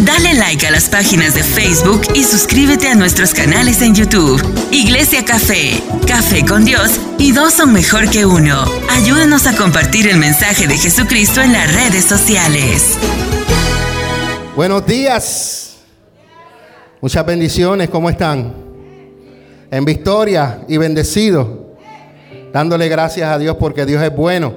[0.00, 4.40] Dale like a las páginas de Facebook y suscríbete a nuestros canales en YouTube.
[4.70, 8.64] Iglesia Café, Café con Dios y dos son mejor que uno.
[8.90, 12.96] Ayúdanos a compartir el mensaje de Jesucristo en las redes sociales.
[14.54, 15.78] Buenos días.
[17.00, 18.54] Muchas bendiciones, ¿cómo están?
[19.68, 21.74] En victoria y bendecido.
[22.52, 24.54] Dándole gracias a Dios porque Dios es bueno.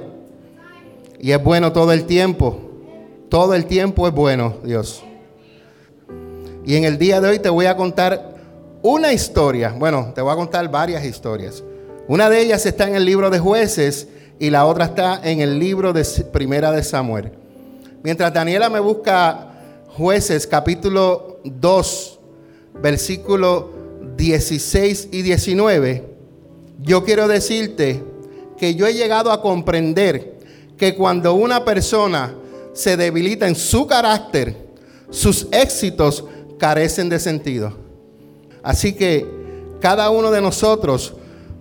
[1.18, 2.60] Y es bueno todo el tiempo.
[3.28, 5.02] Todo el tiempo es bueno, Dios.
[6.64, 8.36] Y en el día de hoy te voy a contar
[8.82, 9.74] una historia.
[9.76, 11.62] Bueno, te voy a contar varias historias.
[12.06, 15.58] Una de ellas está en el libro de jueces y la otra está en el
[15.58, 17.32] libro de Primera de Samuel.
[18.02, 19.52] Mientras Daniela me busca
[19.88, 22.20] jueces capítulo 2,
[22.80, 23.70] versículo
[24.16, 26.04] 16 y 19,
[26.80, 28.02] yo quiero decirte
[28.56, 30.38] que yo he llegado a comprender
[30.76, 32.34] que cuando una persona
[32.72, 34.56] se debilita en su carácter,
[35.10, 36.24] sus éxitos
[36.62, 37.72] carecen de sentido.
[38.62, 39.26] Así que
[39.80, 41.12] cada uno de nosotros,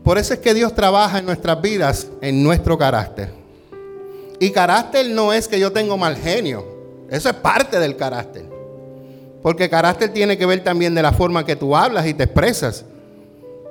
[0.03, 3.33] por eso es que Dios trabaja en nuestras vidas, en nuestro carácter.
[4.39, 6.63] Y carácter no es que yo tengo mal genio,
[7.09, 8.45] eso es parte del carácter.
[9.41, 12.85] Porque carácter tiene que ver también de la forma que tú hablas y te expresas.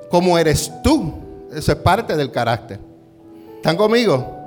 [0.09, 1.13] Cómo eres tú.
[1.55, 2.77] Eso es parte del carácter.
[3.55, 4.37] ¿Están conmigo?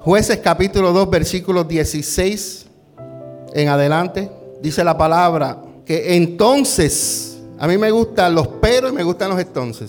[0.00, 2.66] Jueces capítulo 2, versículos 16
[3.54, 4.28] en adelante.
[4.60, 9.40] Dice la palabra que entonces, a mí me gustan los pero y me gustan los
[9.40, 9.88] entonces.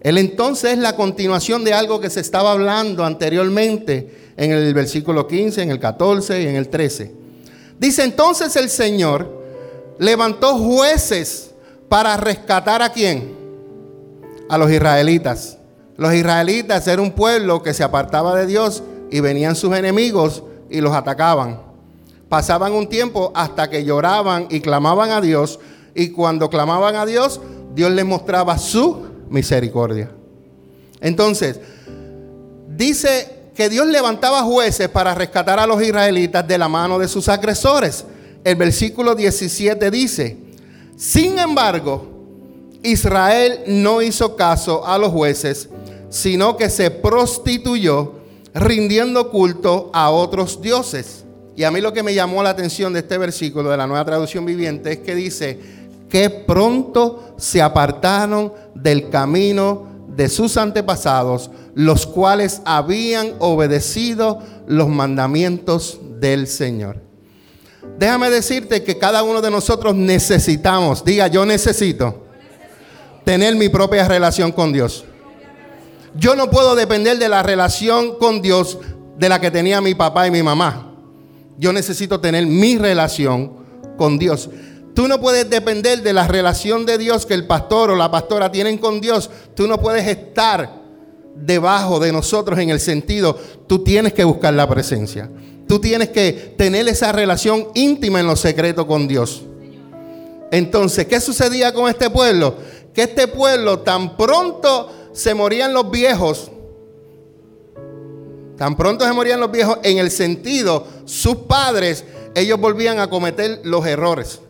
[0.00, 5.26] El entonces es la continuación de algo que se estaba hablando anteriormente en el versículo
[5.26, 7.12] 15, en el 14 y en el 13.
[7.78, 9.44] Dice entonces el Señor
[9.98, 11.50] levantó jueces
[11.90, 13.34] para rescatar a quién?
[14.48, 15.58] A los israelitas.
[15.98, 20.80] Los israelitas eran un pueblo que se apartaba de Dios y venían sus enemigos y
[20.80, 21.73] los atacaban.
[22.28, 25.60] Pasaban un tiempo hasta que lloraban y clamaban a Dios
[25.94, 27.40] y cuando clamaban a Dios,
[27.74, 30.10] Dios les mostraba su misericordia.
[31.00, 31.60] Entonces,
[32.68, 37.28] dice que Dios levantaba jueces para rescatar a los israelitas de la mano de sus
[37.28, 38.04] agresores.
[38.42, 40.36] El versículo 17 dice,
[40.96, 42.06] sin embargo,
[42.82, 45.68] Israel no hizo caso a los jueces,
[46.10, 48.12] sino que se prostituyó
[48.52, 51.23] rindiendo culto a otros dioses.
[51.56, 54.04] Y a mí lo que me llamó la atención de este versículo de la nueva
[54.04, 55.58] traducción viviente es que dice
[56.08, 65.98] que pronto se apartaron del camino de sus antepasados, los cuales habían obedecido los mandamientos
[66.20, 67.02] del Señor.
[67.98, 72.24] Déjame decirte que cada uno de nosotros necesitamos, diga yo necesito,
[73.24, 75.04] tener mi propia relación con Dios.
[76.16, 78.78] Yo no puedo depender de la relación con Dios
[79.16, 80.93] de la que tenía mi papá y mi mamá.
[81.58, 83.52] Yo necesito tener mi relación
[83.96, 84.50] con Dios.
[84.94, 88.52] Tú no puedes depender de la relación de Dios que el pastor o la pastora
[88.52, 89.30] tienen con Dios.
[89.54, 90.84] Tú no puedes estar
[91.34, 95.30] debajo de nosotros en el sentido, tú tienes que buscar la presencia.
[95.66, 99.42] Tú tienes que tener esa relación íntima en lo secreto con Dios.
[100.50, 102.54] Entonces, ¿qué sucedía con este pueblo?
[102.92, 106.50] Que este pueblo tan pronto se morían los viejos,
[108.56, 112.04] tan pronto se morían los viejos en el sentido, sus padres,
[112.34, 114.40] ellos volvían a cometer los errores.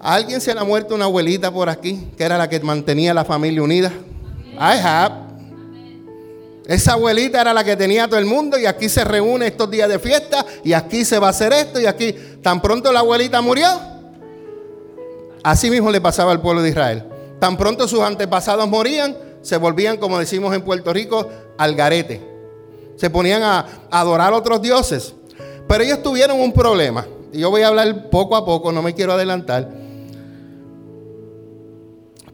[0.00, 3.12] ¿A alguien se le ha muerto una abuelita por aquí, que era la que mantenía
[3.12, 3.92] la familia unida?
[4.54, 5.28] I have.
[6.66, 9.88] Esa abuelita era la que tenía todo el mundo y aquí se reúne estos días
[9.88, 12.14] de fiesta y aquí se va a hacer esto y aquí.
[12.42, 13.66] Tan pronto la abuelita murió,
[15.42, 17.04] así mismo le pasaba al pueblo de Israel.
[17.40, 22.22] Tan pronto sus antepasados morían, se volvían, como decimos en Puerto Rico, al garete.
[22.96, 25.14] Se ponían a, adorar a otros dioses.
[25.68, 27.06] Pero ellos tuvieron un problema.
[27.32, 29.68] Y yo voy a hablar poco a poco, no me quiero adelantar.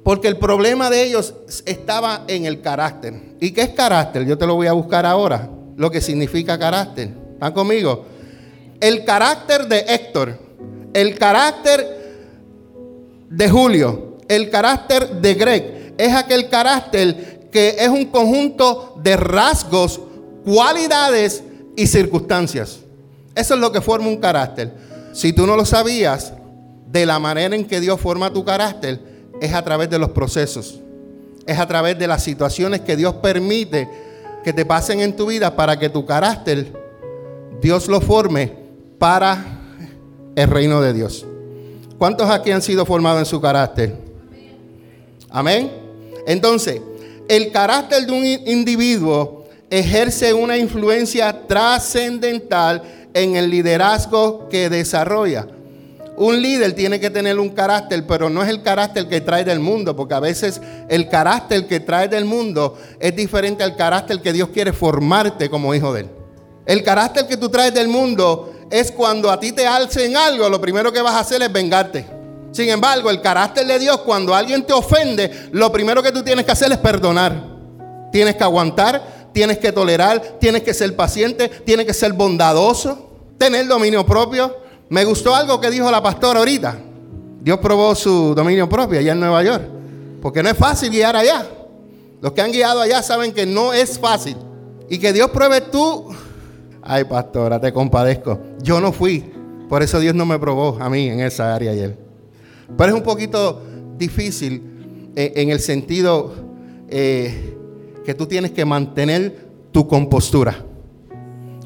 [0.04, 3.34] Porque el problema de ellos estaba en el carácter.
[3.40, 4.26] ¿Y qué es carácter?
[4.26, 5.48] Yo te lo voy a buscar ahora.
[5.76, 7.10] Lo que significa carácter.
[7.32, 8.04] ¿Están conmigo?
[8.80, 10.38] El carácter de Héctor.
[10.92, 12.04] El carácter
[13.30, 14.18] de Julio.
[14.28, 15.94] El carácter de Greg.
[15.96, 20.00] Es aquel carácter que es un conjunto de rasgos,
[20.44, 21.44] cualidades
[21.76, 22.80] y circunstancias.
[23.32, 24.72] Eso es lo que forma un carácter.
[25.12, 26.32] Si tú no lo sabías,
[26.90, 29.00] de la manera en que Dios forma tu carácter,
[29.40, 30.80] es a través de los procesos.
[31.46, 33.88] Es a través de las situaciones que Dios permite
[34.42, 36.72] que te pasen en tu vida para que tu carácter,
[37.62, 38.52] Dios lo forme
[38.98, 39.60] para
[40.34, 41.24] el reino de Dios.
[41.98, 43.94] ¿Cuántos aquí han sido formados en su carácter?
[45.30, 45.70] Amén.
[46.26, 46.80] Entonces,
[47.28, 52.82] el carácter de un individuo ejerce una influencia trascendental
[53.14, 55.46] en el liderazgo que desarrolla.
[56.16, 59.58] Un líder tiene que tener un carácter, pero no es el carácter que trae del
[59.58, 64.32] mundo, porque a veces el carácter que trae del mundo es diferente al carácter que
[64.32, 66.10] Dios quiere formarte como hijo de Él.
[66.66, 70.60] El carácter que tú traes del mundo es cuando a ti te alcen algo, lo
[70.60, 72.06] primero que vas a hacer es vengarte.
[72.54, 76.44] Sin embargo, el carácter de Dios, cuando alguien te ofende, lo primero que tú tienes
[76.44, 77.32] que hacer es perdonar.
[78.12, 83.66] Tienes que aguantar, tienes que tolerar, tienes que ser paciente, tienes que ser bondadoso, tener
[83.66, 84.56] dominio propio.
[84.88, 86.78] Me gustó algo que dijo la pastora ahorita.
[87.40, 89.64] Dios probó su dominio propio allá en Nueva York.
[90.22, 91.44] Porque no es fácil guiar allá.
[92.20, 94.36] Los que han guiado allá saben que no es fácil.
[94.88, 96.06] Y que Dios pruebe tú.
[96.82, 98.38] Ay, pastora, te compadezco.
[98.62, 99.32] Yo no fui.
[99.68, 102.03] Por eso Dios no me probó a mí en esa área ayer.
[102.76, 103.62] Pero es un poquito
[103.96, 106.34] difícil eh, en el sentido
[106.88, 107.56] eh,
[108.04, 110.64] que tú tienes que mantener tu compostura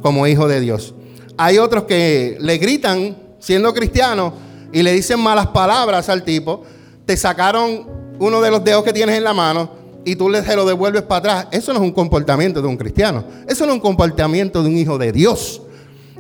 [0.03, 0.95] como hijo de Dios.
[1.37, 4.33] Hay otros que le gritan siendo cristianos
[4.73, 6.63] y le dicen malas palabras al tipo.
[7.05, 7.87] Te sacaron
[8.19, 9.71] uno de los dedos que tienes en la mano
[10.05, 11.47] y tú se lo devuelves para atrás.
[11.53, 13.25] Eso no es un comportamiento de un cristiano.
[13.47, 15.63] Eso no es un comportamiento de un hijo de Dios.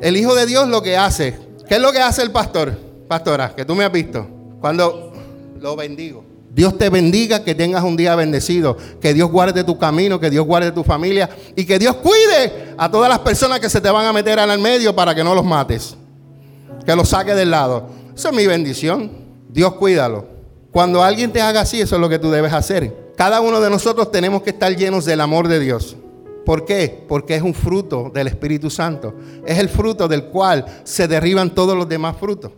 [0.01, 1.37] El hijo de Dios lo que hace,
[1.69, 2.77] ¿qué es lo que hace el pastor?
[3.09, 4.38] Pastora, que tú me has visto.
[4.60, 5.12] Cuando
[5.60, 6.25] lo bendigo.
[6.55, 10.44] Dios te bendiga, que tengas un día bendecido, que Dios guarde tu camino, que Dios
[10.44, 14.06] guarde tu familia y que Dios cuide a todas las personas que se te van
[14.06, 15.96] a meter en el medio para que no los mates,
[16.84, 17.88] que los saque del lado.
[18.14, 19.10] Esa es mi bendición.
[19.49, 20.26] Dios cuídalo.
[20.72, 23.12] Cuando alguien te haga así, eso es lo que tú debes hacer.
[23.16, 25.96] Cada uno de nosotros tenemos que estar llenos del amor de Dios.
[26.44, 27.05] ¿Por qué?
[27.06, 29.14] Porque es un fruto del Espíritu Santo.
[29.46, 32.52] Es el fruto del cual se derriban todos los demás frutos.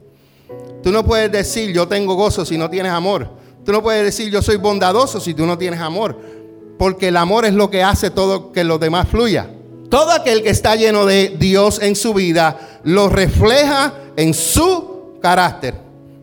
[0.83, 3.29] Tú no puedes decir yo tengo gozo si no tienes amor.
[3.65, 6.19] Tú no puedes decir yo soy bondadoso si tú no tienes amor,
[6.79, 9.51] porque el amor es lo que hace todo que lo demás fluya.
[9.91, 15.75] Todo aquel que está lleno de Dios en su vida lo refleja en su carácter.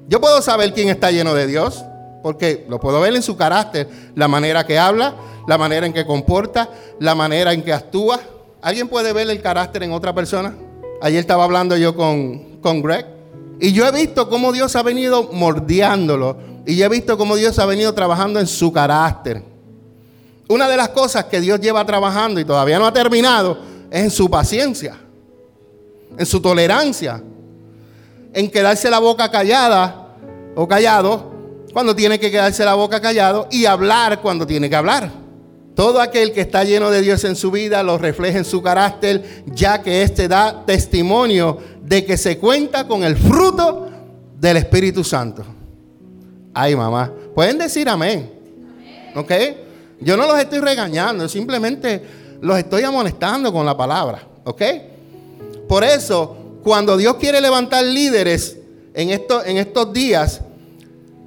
[0.08, 1.84] Yo puedo saber quién está lleno de Dios,
[2.24, 5.16] porque lo puedo ver en su carácter, la manera que habla,
[5.48, 6.70] la manera en que comporta,
[7.00, 8.20] la manera en que actúa.
[8.62, 10.56] ¿Alguien puede ver el carácter en otra persona?
[11.02, 13.17] Ayer estaba hablando yo con, con Greg
[13.60, 17.66] y yo he visto cómo Dios ha venido mordiándolo y he visto cómo Dios ha
[17.66, 19.42] venido trabajando en su carácter.
[20.48, 23.58] Una de las cosas que Dios lleva trabajando y todavía no ha terminado
[23.90, 24.98] es en su paciencia,
[26.18, 27.22] en su tolerancia,
[28.34, 30.16] en quedarse la boca callada
[30.56, 31.32] o callado
[31.74, 35.27] cuando tiene que quedarse la boca callado y hablar cuando tiene que hablar.
[35.78, 39.44] Todo aquel que está lleno de Dios en su vida lo refleja en su carácter,
[39.46, 43.88] ya que éste da testimonio de que se cuenta con el fruto
[44.40, 45.46] del Espíritu Santo.
[46.52, 47.14] Ay, mamá.
[47.36, 48.28] Pueden decir amén.
[49.14, 49.32] ¿Ok?
[50.00, 52.02] Yo no los estoy regañando, simplemente
[52.42, 54.28] los estoy amonestando con la palabra.
[54.46, 54.64] ¿Ok?
[55.68, 58.58] Por eso, cuando Dios quiere levantar líderes
[58.96, 60.42] en, esto, en estos días,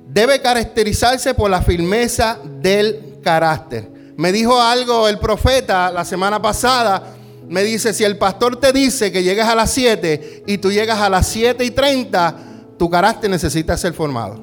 [0.08, 3.99] debe caracterizarse por la firmeza del carácter.
[4.20, 7.14] Me dijo algo el profeta la semana pasada.
[7.48, 11.00] Me dice, si el pastor te dice que llegas a las 7 y tú llegas
[11.00, 12.36] a las 7 y 30,
[12.78, 14.38] tu carácter necesita ser formado.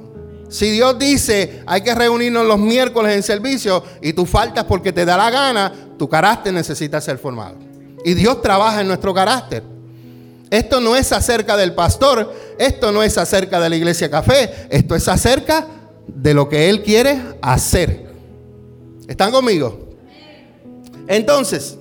[0.49, 5.05] Si Dios dice, hay que reunirnos los miércoles en servicio y tú faltas porque te
[5.05, 7.57] da la gana, tu carácter necesita ser formado.
[8.03, 9.61] Y Dios trabaja en nuestro carácter.
[10.49, 14.95] Esto no es acerca del pastor, esto no es acerca de la iglesia café, esto
[14.95, 15.67] es acerca
[16.07, 18.06] de lo que Él quiere hacer.
[19.07, 19.87] ¿Están conmigo?
[21.07, 21.77] Entonces,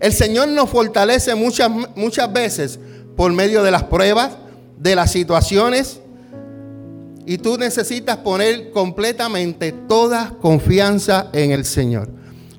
[0.00, 2.80] el Señor nos fortalece muchas, muchas veces
[3.16, 4.32] por medio de las pruebas,
[4.76, 6.00] de las situaciones,
[7.24, 12.08] y tú necesitas poner completamente toda confianza en el Señor.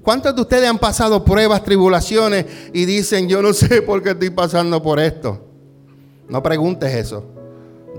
[0.02, 4.30] ¿Cuántos de ustedes han pasado pruebas, tribulaciones y dicen, yo no sé por qué estoy
[4.30, 5.46] pasando por esto?
[6.30, 7.26] No preguntes eso.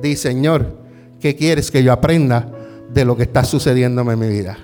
[0.01, 0.79] Di, Señor,
[1.21, 2.51] ¿qué quieres que yo aprenda
[2.93, 4.59] de lo que está sucediéndome en mi vida?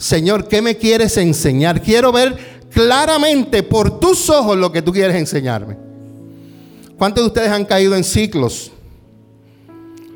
[0.00, 1.82] Señor, ¿qué me quieres enseñar?
[1.82, 2.34] Quiero ver
[2.70, 5.76] claramente por tus ojos lo que tú quieres enseñarme.
[6.96, 8.72] ¿Cuántos de ustedes han caído en ciclos?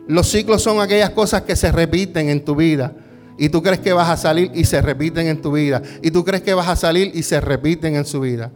[0.09, 2.95] Los ciclos son aquellas cosas que se repiten en tu vida.
[3.37, 5.83] Y tú crees que vas a salir y se repiten en tu vida.
[6.03, 8.53] Y tú crees que vas a salir y se repiten en su vida.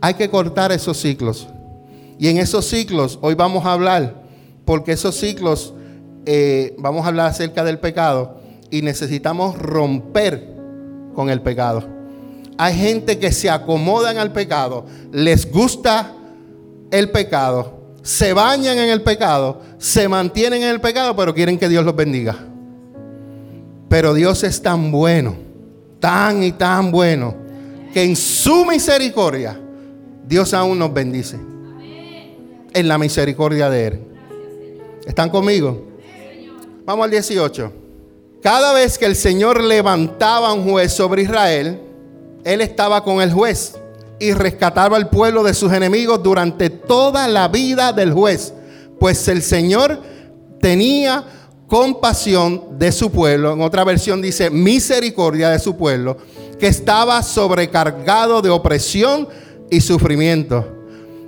[0.00, 1.48] Hay que cortar esos ciclos.
[2.16, 4.22] Y en esos ciclos hoy vamos a hablar,
[4.64, 5.74] porque esos ciclos,
[6.26, 8.43] eh, vamos a hablar acerca del pecado
[8.74, 10.48] y necesitamos romper
[11.14, 11.88] con el pecado.
[12.58, 16.12] Hay gente que se acomodan al pecado, les gusta
[16.90, 21.68] el pecado, se bañan en el pecado, se mantienen en el pecado, pero quieren que
[21.68, 22.36] Dios los bendiga.
[23.88, 25.36] Pero Dios es tan bueno,
[26.00, 27.32] tan y tan bueno,
[27.92, 29.56] que en su misericordia
[30.26, 31.38] Dios aún nos bendice.
[32.72, 34.00] En la misericordia de Él.
[35.06, 35.92] ¿Están conmigo?
[36.84, 37.83] Vamos al 18.
[38.44, 41.80] Cada vez que el Señor levantaba un juez sobre Israel,
[42.44, 43.72] Él estaba con el juez
[44.20, 48.52] y rescataba al pueblo de sus enemigos durante toda la vida del juez.
[49.00, 49.98] Pues el Señor
[50.60, 51.24] tenía
[51.68, 53.54] compasión de su pueblo.
[53.54, 56.18] En otra versión dice misericordia de su pueblo,
[56.60, 59.26] que estaba sobrecargado de opresión
[59.70, 60.68] y sufrimiento.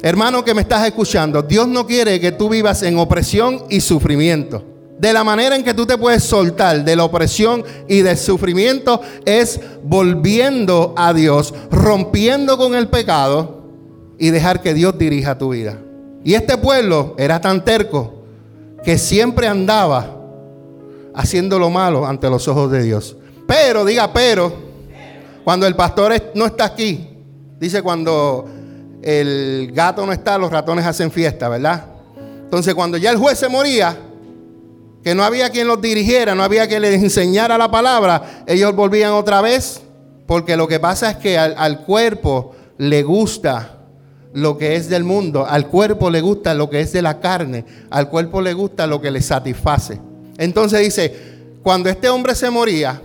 [0.02, 4.75] Hermano que me estás escuchando, Dios no quiere que tú vivas en opresión y sufrimiento.
[4.98, 9.02] De la manera en que tú te puedes soltar de la opresión y del sufrimiento
[9.26, 13.64] es volviendo a Dios, rompiendo con el pecado
[14.18, 15.78] y dejar que Dios dirija tu vida.
[16.24, 18.24] Y este pueblo era tan terco
[18.82, 20.16] que siempre andaba
[21.14, 23.16] haciendo lo malo ante los ojos de Dios.
[23.46, 24.52] Pero, diga, pero,
[25.44, 27.08] cuando el pastor no está aquí,
[27.60, 28.48] dice cuando
[29.02, 31.84] el gato no está, los ratones hacen fiesta, ¿verdad?
[32.42, 33.96] Entonces, cuando ya el juez se moría,
[35.06, 39.12] que no había quien los dirigiera, no había quien les enseñara la palabra, ellos volvían
[39.12, 39.80] otra vez,
[40.26, 43.76] porque lo que pasa es que al, cuerpo le gusta
[44.32, 47.64] lo que es del mundo, al cuerpo le gusta lo que es de la carne,
[47.88, 50.00] al cuerpo le gusta lo que le satisface.
[50.38, 51.14] Entonces dice,
[51.62, 53.00] cuando este hombre se moría,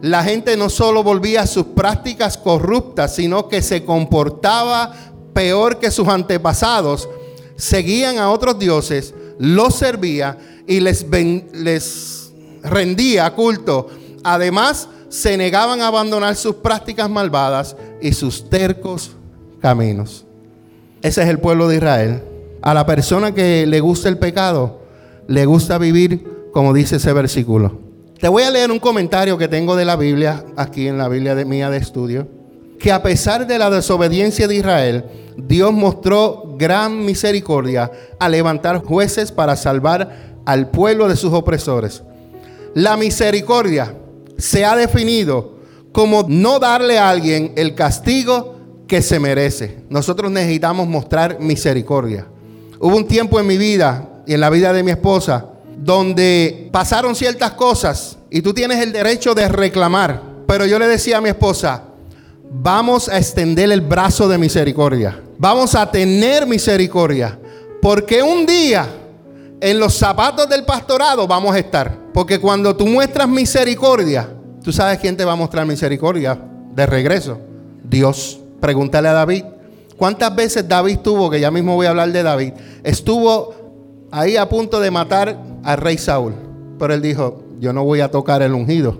[0.00, 4.90] la gente no solo volvía a sus prácticas corruptas, sino que se comportaba
[5.34, 7.10] peor que sus antepasados,
[7.56, 13.88] seguían a otros dioses, los servía y les, rendía culto.
[14.24, 19.12] Además, se negaban a abandonar sus prácticas malvadas y sus tercos
[19.60, 20.24] caminos.
[21.02, 22.22] Ese es el pueblo de Israel.
[22.62, 24.82] A la persona que le gusta el pecado,
[25.26, 27.80] le gusta vivir como dice ese versículo.
[28.20, 31.34] Te voy a leer un comentario que tengo de la Biblia, aquí en la Biblia
[31.34, 32.28] mía de estudio,
[32.78, 35.04] que a pesar de la desobediencia de Israel,
[35.36, 37.90] Dios mostró gran misericordia
[38.20, 42.02] a levantar jueces para salvar al pueblo de sus opresores.
[42.74, 43.94] La misericordia
[44.38, 45.56] se ha definido
[45.92, 48.56] como no darle a alguien el castigo
[48.86, 49.84] que se merece.
[49.88, 52.26] Nosotros necesitamos mostrar misericordia.
[52.80, 57.14] Hubo un tiempo en mi vida y en la vida de mi esposa donde pasaron
[57.14, 60.22] ciertas cosas y tú tienes el derecho de reclamar.
[60.46, 61.84] Pero yo le decía a mi esposa,
[62.50, 65.20] vamos a extender el brazo de misericordia.
[65.38, 67.38] Vamos a tener misericordia.
[67.80, 68.86] Porque un día
[69.62, 71.96] en los zapatos del pastorado vamos a estar.
[72.12, 74.28] Porque cuando tú muestras misericordia,
[74.62, 76.36] tú sabes quién te va a mostrar misericordia
[76.74, 77.38] de regreso.
[77.84, 78.40] Dios.
[78.60, 79.44] Pregúntale a David.
[79.96, 82.52] ¿Cuántas veces David tuvo, que ya mismo voy a hablar de David,
[82.82, 83.54] estuvo
[84.10, 86.34] ahí a punto de matar al rey Saúl?
[86.78, 88.98] Pero él dijo, yo no voy a tocar el ungido.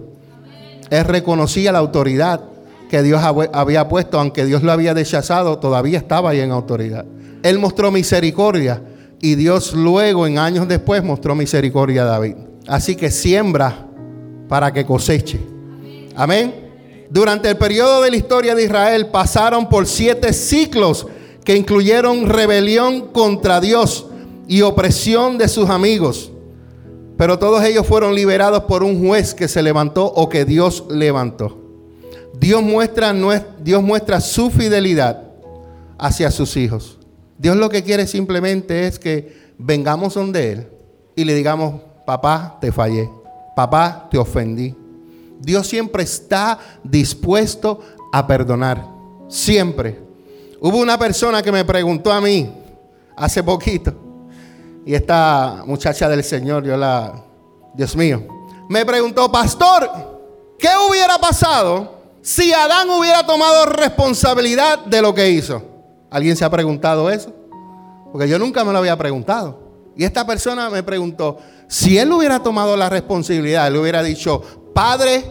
[0.91, 2.41] Él reconocía la autoridad
[2.89, 3.21] que Dios
[3.53, 7.05] había puesto, aunque Dios lo había rechazado, todavía estaba ahí en autoridad.
[7.43, 8.81] Él mostró misericordia
[9.25, 12.35] y Dios luego, en años después, mostró misericordia a David.
[12.67, 13.87] Así que siembra
[14.49, 15.41] para que coseche.
[16.17, 16.53] Amén.
[17.09, 21.07] Durante el periodo de la historia de Israel pasaron por siete ciclos
[21.45, 24.07] que incluyeron rebelión contra Dios
[24.49, 26.33] y opresión de sus amigos.
[27.17, 31.59] Pero todos ellos fueron liberados por un juez que se levantó o que Dios levantó.
[32.41, 33.15] Dios muestra,
[33.63, 35.23] Dios muestra su fidelidad
[35.97, 36.99] hacia sus hijos.
[37.43, 40.69] Dios lo que quiere simplemente es que vengamos donde Él
[41.17, 43.11] y le digamos, papá, te fallé,
[43.57, 44.77] papá, te ofendí.
[45.41, 47.81] Dios siempre está dispuesto
[48.13, 48.87] a perdonar,
[49.29, 49.99] siempre.
[50.61, 52.49] Hubo una persona que me preguntó a mí
[53.17, 53.93] hace poquito,
[54.87, 57.25] y esta muchacha del Señor, yo la,
[57.75, 58.25] Dios mío,
[58.69, 59.91] me preguntó, pastor,
[60.61, 65.72] ¿qué hubiera pasado si Adán hubiera tomado responsabilidad de lo que hizo?
[66.13, 67.33] ¿Alguien se ha preguntado eso?
[68.13, 69.59] Porque yo nunca me lo había preguntado.
[69.97, 71.39] Y esta persona me preguntó,
[71.69, 74.43] si él hubiera tomado la responsabilidad, él hubiera dicho,
[74.75, 75.25] Padre,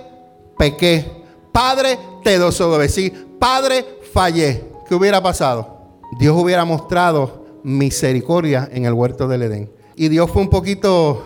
[0.57, 4.63] pequé, Padre, te desobedecí, Padre, fallé.
[4.87, 5.99] ¿Qué hubiera pasado?
[6.19, 9.71] Dios hubiera mostrado misericordia en el huerto del Edén.
[9.95, 11.23] Y Dios fue un poquito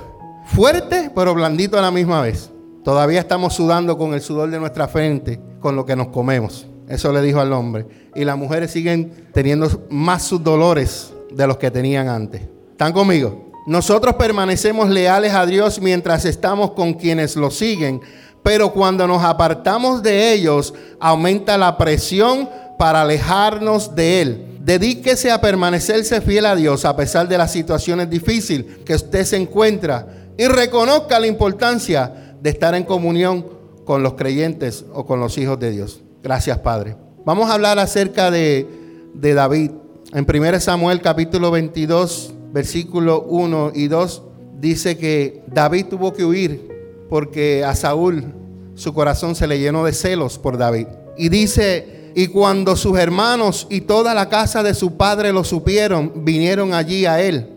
[0.48, 2.52] fuerte, pero blandito a la misma vez.
[2.84, 6.68] Todavía estamos sudando con el sudor de nuestra frente, con lo que nos comemos.
[6.88, 7.86] Eso le dijo al hombre.
[8.16, 12.42] Y las mujeres siguen teniendo más sus dolores de los que tenían antes.
[12.72, 13.52] ¿Están conmigo?
[13.66, 18.00] Nosotros permanecemos leales a Dios mientras estamos con quienes lo siguen,
[18.44, 24.60] pero cuando nos apartamos de ellos, aumenta la presión para alejarnos de Él.
[24.60, 29.38] Dedíquese a permanecerse fiel a Dios a pesar de las situaciones difíciles que usted se
[29.38, 33.48] encuentra y reconozca la importancia de estar en comunión
[33.84, 36.05] con los creyentes o con los hijos de Dios.
[36.26, 36.96] Gracias, Padre.
[37.24, 38.66] Vamos a hablar acerca de,
[39.14, 39.70] David.
[40.12, 44.24] En 1 Samuel capítulo 22, versículo 1 y 2,
[44.60, 48.34] dice que David tuvo que huir porque a Saúl
[48.74, 50.88] su corazón se le llenó de celos por David.
[51.16, 56.26] Y dice, y cuando sus hermanos y toda la casa de su padre lo supieron,
[56.26, 57.52] vinieron allí a él.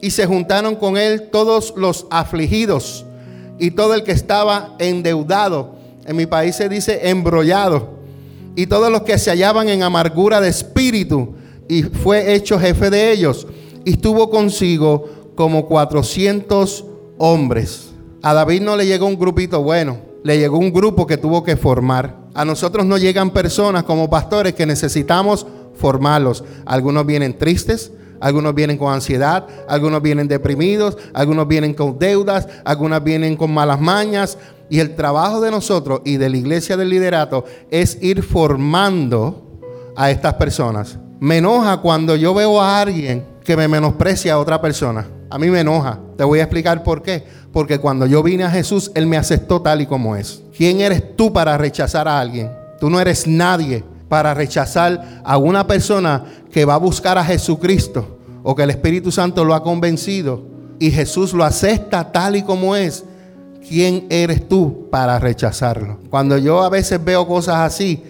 [0.00, 3.04] Y se juntaron con él todos los afligidos
[3.58, 5.74] y todo el que estaba endeudado.
[6.06, 8.00] En mi país se dice embrollado.
[8.54, 11.34] Y todos los que se hallaban en amargura de espíritu.
[11.68, 13.46] Y fue hecho jefe de ellos.
[13.84, 16.84] Y estuvo consigo como 400
[17.18, 17.92] hombres.
[18.22, 21.56] A David no le llegó un grupito bueno, le llegó un grupo que tuvo que
[21.56, 22.16] formar.
[22.34, 26.44] A nosotros no llegan personas como pastores que necesitamos formarlos.
[26.64, 33.02] Algunos vienen tristes, algunos vienen con ansiedad, algunos vienen deprimidos, algunos vienen con deudas, algunos
[33.02, 34.38] vienen con malas mañas.
[34.72, 39.60] Y el trabajo de nosotros y de la iglesia del liderato es ir formando
[39.94, 40.98] a estas personas.
[41.20, 45.06] Me enoja cuando yo veo a alguien que me menosprecia a otra persona.
[45.28, 46.00] A mí me enoja.
[46.16, 47.22] Te voy a explicar por qué.
[47.52, 50.42] Porque cuando yo vine a Jesús, Él me aceptó tal y como es.
[50.56, 52.50] ¿Quién eres tú para rechazar a alguien?
[52.80, 58.20] Tú no eres nadie para rechazar a una persona que va a buscar a Jesucristo
[58.42, 60.44] o que el Espíritu Santo lo ha convencido
[60.78, 63.04] y Jesús lo acepta tal y como es.
[63.68, 65.98] ¿Quién eres tú para rechazarlo?
[66.10, 68.02] Cuando yo a veces veo cosas así,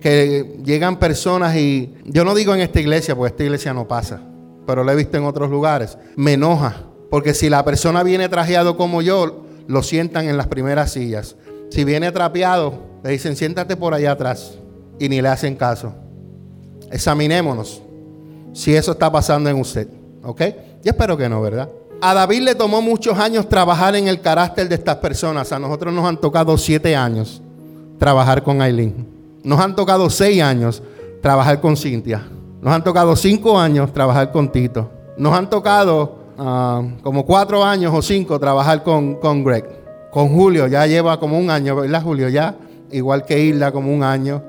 [0.00, 4.20] que llegan personas y yo no digo en esta iglesia, porque esta iglesia no pasa,
[4.66, 8.76] pero lo he visto en otros lugares, me enoja, porque si la persona viene trajeado
[8.76, 11.36] como yo, lo sientan en las primeras sillas.
[11.70, 12.74] Si viene trapeado,
[13.04, 14.58] le dicen, siéntate por allá atrás
[14.98, 15.94] y ni le hacen caso.
[16.90, 17.82] Examinémonos
[18.52, 19.88] si eso está pasando en usted,
[20.22, 20.40] ¿ok?
[20.82, 21.68] Yo espero que no, ¿verdad?
[22.02, 25.52] A David le tomó muchos años trabajar en el carácter de estas personas.
[25.52, 27.42] A nosotros nos han tocado siete años
[27.98, 29.06] trabajar con Aileen.
[29.44, 30.82] Nos han tocado seis años
[31.20, 32.26] trabajar con Cintia.
[32.62, 34.90] Nos han tocado cinco años trabajar con Tito.
[35.18, 39.66] Nos han tocado ah, como cuatro años o cinco trabajar con, con Greg.
[40.10, 42.30] Con Julio ya lleva como un año, ¿verdad, Julio?
[42.30, 42.56] Ya,
[42.90, 44.42] igual que Hilda, como un año.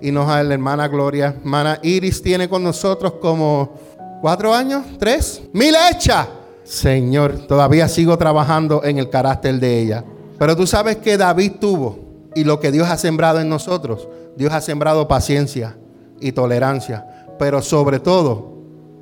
[0.00, 1.34] Y nos a la hermana Gloria.
[1.38, 3.74] Hermana Iris tiene con nosotros como
[4.22, 5.42] cuatro años, tres.
[5.52, 6.26] ¡Mil hecha!
[6.64, 10.04] Señor, todavía sigo trabajando en el carácter de ella.
[10.38, 11.98] Pero tú sabes que David tuvo
[12.34, 14.08] y lo que Dios ha sembrado en nosotros.
[14.36, 15.76] Dios ha sembrado paciencia
[16.20, 17.06] y tolerancia
[17.38, 18.52] pero sobre todo,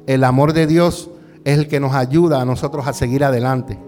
[0.07, 1.11] el amor de Dios
[1.44, 3.79] es el que nos ayuda a nosotros a seguir adelante.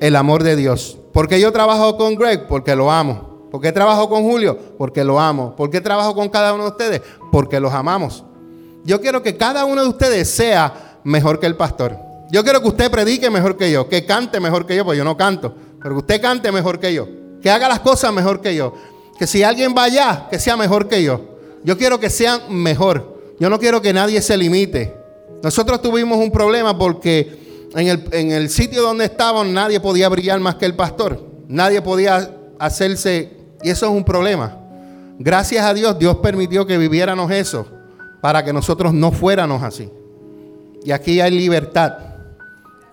[0.00, 0.98] El amor de Dios.
[1.12, 2.46] ¿Por qué yo trabajo con Greg?
[2.48, 3.48] Porque lo amo.
[3.50, 4.58] ¿Por qué trabajo con Julio?
[4.78, 5.54] Porque lo amo.
[5.54, 7.02] ¿Por qué trabajo con cada uno de ustedes?
[7.30, 8.24] Porque los amamos.
[8.84, 11.96] Yo quiero que cada uno de ustedes sea mejor que el pastor.
[12.32, 15.04] Yo quiero que usted predique mejor que yo, que cante mejor que yo, porque yo
[15.04, 17.06] no canto, pero que usted cante mejor que yo,
[17.42, 18.72] que haga las cosas mejor que yo,
[19.18, 21.36] que si alguien va allá, que sea mejor que yo.
[21.62, 23.34] Yo quiero que sean mejor.
[23.38, 24.96] Yo no quiero que nadie se limite.
[25.42, 30.64] Nosotros tuvimos un problema porque en el, sitio donde estábamos nadie podía brillar más que
[30.64, 31.22] el pastor.
[31.48, 34.58] Nadie podía hacerse, y eso es un problema.
[35.18, 37.66] Gracias a Dios, Dios permitió que viviéramos eso
[38.22, 39.90] para que nosotros no fuéramos así.
[40.82, 42.11] Y aquí hay libertad.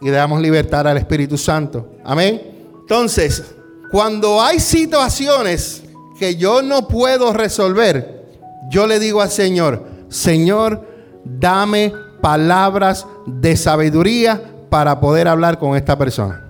[0.02, 1.90] Y damos libertad al Espíritu Santo.
[2.04, 2.42] Amén.
[2.82, 3.44] Entonces,
[3.92, 5.84] cuando hay situaciones
[6.18, 8.28] que yo no puedo resolver,
[8.70, 10.88] yo le digo al Señor, Señor,
[11.24, 16.46] dame palabras de sabiduría para poder hablar con esta persona.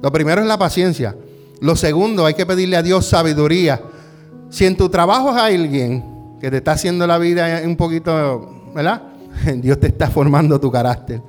[0.00, 1.16] Lo primero es la paciencia.
[1.60, 3.80] Lo segundo, hay que pedirle a Dios sabiduría.
[4.48, 6.04] Si en tu trabajo hay alguien
[6.40, 9.02] que te está haciendo la vida un poquito, ¿verdad?
[9.56, 11.20] Dios te está formando tu carácter,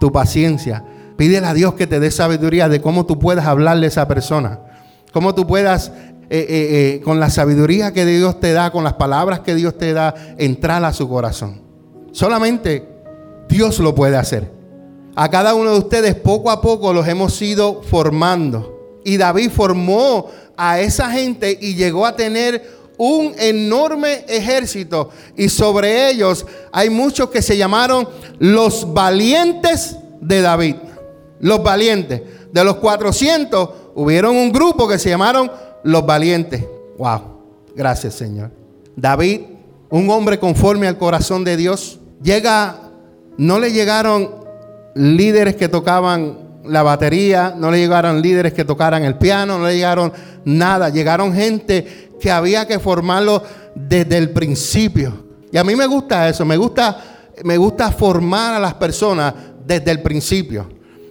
[0.00, 0.84] tu paciencia.
[1.16, 4.60] Pídele a Dios que te dé sabiduría de cómo tú puedas hablarle a esa persona.
[5.12, 8.94] Cómo tú puedas eh, eh, eh, con la sabiduría que Dios te da, con las
[8.94, 11.62] palabras que Dios te da, entrar a su corazón.
[12.12, 12.86] Solamente
[13.48, 14.50] Dios lo puede hacer.
[15.14, 19.00] A cada uno de ustedes poco a poco los hemos ido formando.
[19.04, 25.10] Y David formó a esa gente y llegó a tener un enorme ejército.
[25.36, 30.76] Y sobre ellos hay muchos que se llamaron los valientes de David.
[31.40, 32.22] Los valientes.
[32.52, 35.50] De los 400 hubieron un grupo que se llamaron
[35.82, 36.64] los valientes.
[36.98, 37.20] Wow,
[37.74, 38.50] gracias Señor.
[38.96, 39.42] David,
[39.90, 42.90] un hombre conforme al corazón de Dios, llega,
[43.36, 44.34] no le llegaron
[44.94, 49.74] líderes que tocaban la batería, no le llegaron líderes que tocaran el piano, no le
[49.74, 50.12] llegaron
[50.44, 53.42] nada, llegaron gente que había que formarlo
[53.74, 55.24] desde el principio.
[55.52, 56.98] Y a mí me gusta eso, me gusta,
[57.44, 60.68] me gusta formar a las personas desde el principio.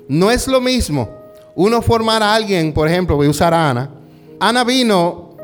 [0.07, 1.09] No es lo mismo
[1.55, 3.89] uno formar a alguien, por ejemplo, voy a usar a Ana,
[4.39, 5.35] Ana vino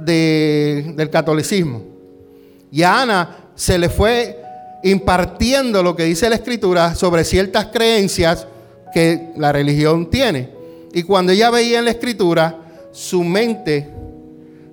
[0.00, 1.82] del catolicismo
[2.72, 4.42] y a Ana se le fue
[4.82, 8.48] impartiendo lo que dice la escritura sobre ciertas creencias
[8.92, 10.50] que la religión tiene.
[10.92, 12.58] Y cuando ella veía en la escritura,
[12.92, 13.90] su mente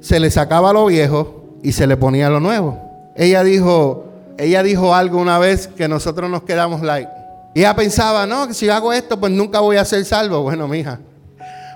[0.02, 2.80] se le sacaba lo viejo y se le ponía lo nuevo.
[3.16, 4.06] Ella dijo,
[4.38, 7.10] ella dijo algo una vez que nosotros nos quedamos like.
[7.56, 10.44] Ella pensaba, no, que si hago esto, pues nunca voy a ser salvo.
[10.44, 11.00] Bueno, mija.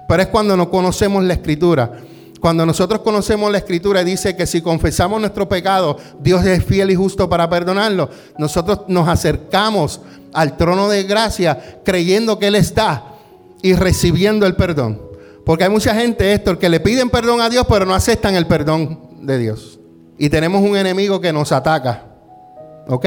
[0.08, 1.92] Pero es cuando no conocemos la escritura.
[2.40, 6.96] Cuando nosotros conocemos la escritura dice que si confesamos nuestro pecado, Dios es fiel y
[6.96, 8.10] justo para perdonarlo.
[8.38, 10.02] Nosotros nos acercamos
[10.34, 13.14] al trono de gracia creyendo que Él está
[13.62, 15.02] y recibiendo el perdón.
[15.46, 18.48] Porque hay mucha gente, esto, que le piden perdón a Dios, pero no aceptan el
[18.48, 19.80] perdón de Dios.
[20.18, 22.04] Y tenemos un enemigo que nos ataca.
[22.88, 23.06] ¿Ok?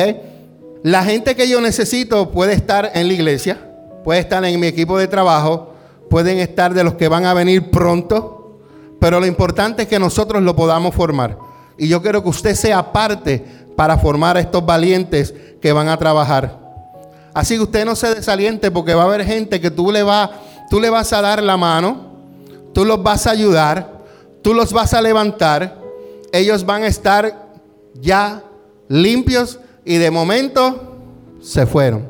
[0.83, 3.59] La gente que yo necesito puede estar en la iglesia,
[4.05, 5.75] puede estar en mi equipo de trabajo,
[6.09, 8.61] pueden estar de los que van a venir pronto,
[9.01, 11.39] pero lo importante es que nosotros lo podamos formar.
[11.79, 13.45] Y yo quiero que usted sea parte
[13.77, 16.66] para formar a estos valientes que van a trabajar.
[17.37, 20.41] Así que usted no se desaliente porque va a haber gente que tú le, va,
[20.71, 22.15] tú le vas a dar la mano,
[22.73, 24.07] tú los vas a ayudar,
[24.41, 25.79] tú los vas a levantar,
[26.33, 27.51] ellos van a estar
[28.01, 28.43] ya
[28.89, 30.97] limpios y de momento
[31.43, 32.09] se fueron.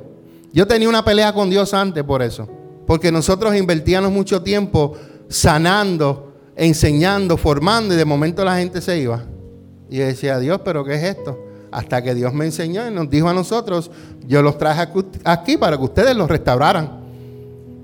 [0.52, 2.48] Yo tenía una pelea con Dios antes por eso.
[2.86, 4.96] Porque nosotros invertíamos mucho tiempo
[5.28, 9.24] sanando, enseñando, formando y de momento la gente se iba.
[9.90, 11.36] Y yo decía, Dios, pero ¿qué es esto?
[11.76, 13.90] Hasta que Dios me enseñó y nos dijo a nosotros,
[14.26, 14.88] yo los traje
[15.24, 17.04] aquí para que ustedes los restauraran.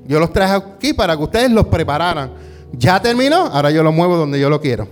[0.06, 2.30] Yo los traje aquí para que ustedes los prepararan.
[2.72, 4.88] Ya terminó, ahora yo lo muevo donde yo lo quiero.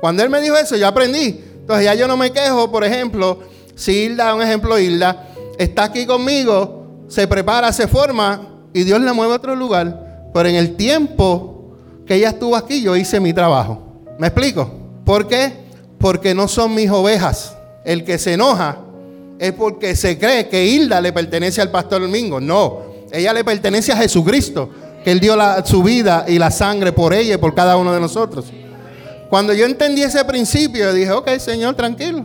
[0.00, 1.42] Cuando él me dijo eso, yo aprendí.
[1.58, 3.40] Entonces ya yo no me quejo, por ejemplo,
[3.74, 5.26] si Hilda, un ejemplo, Hilda,
[5.58, 10.28] está aquí conmigo, se prepara, se forma y Dios la mueve a otro lugar.
[10.32, 11.74] Pero en el tiempo
[12.06, 14.04] que ella estuvo aquí, yo hice mi trabajo.
[14.20, 14.70] ¿Me explico?
[15.04, 15.52] ¿Por qué?
[15.98, 17.55] Porque no son mis ovejas.
[17.86, 18.78] El que se enoja
[19.38, 22.40] es porque se cree que Hilda le pertenece al pastor Domingo.
[22.40, 24.68] No, ella le pertenece a Jesucristo,
[25.04, 28.00] que Él dio su vida y la sangre por ella y por cada uno de
[28.00, 28.46] nosotros.
[29.30, 32.24] Cuando yo entendí ese principio, dije, ok, Señor, tranquilo.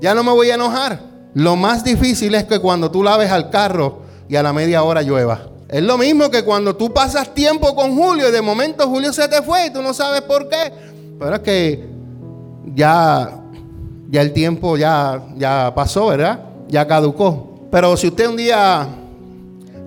[0.00, 1.00] Ya no me voy a enojar.
[1.34, 5.02] Lo más difícil es que cuando tú laves al carro y a la media hora
[5.02, 5.48] llueva.
[5.68, 9.28] Es lo mismo que cuando tú pasas tiempo con Julio y de momento Julio se
[9.28, 10.72] te fue y tú no sabes por qué.
[11.18, 11.88] Pero es que
[12.74, 13.40] ya,
[14.10, 16.40] ya el tiempo ya, ya pasó, ¿verdad?
[16.68, 17.68] Ya caducó.
[17.70, 18.88] Pero si usted un día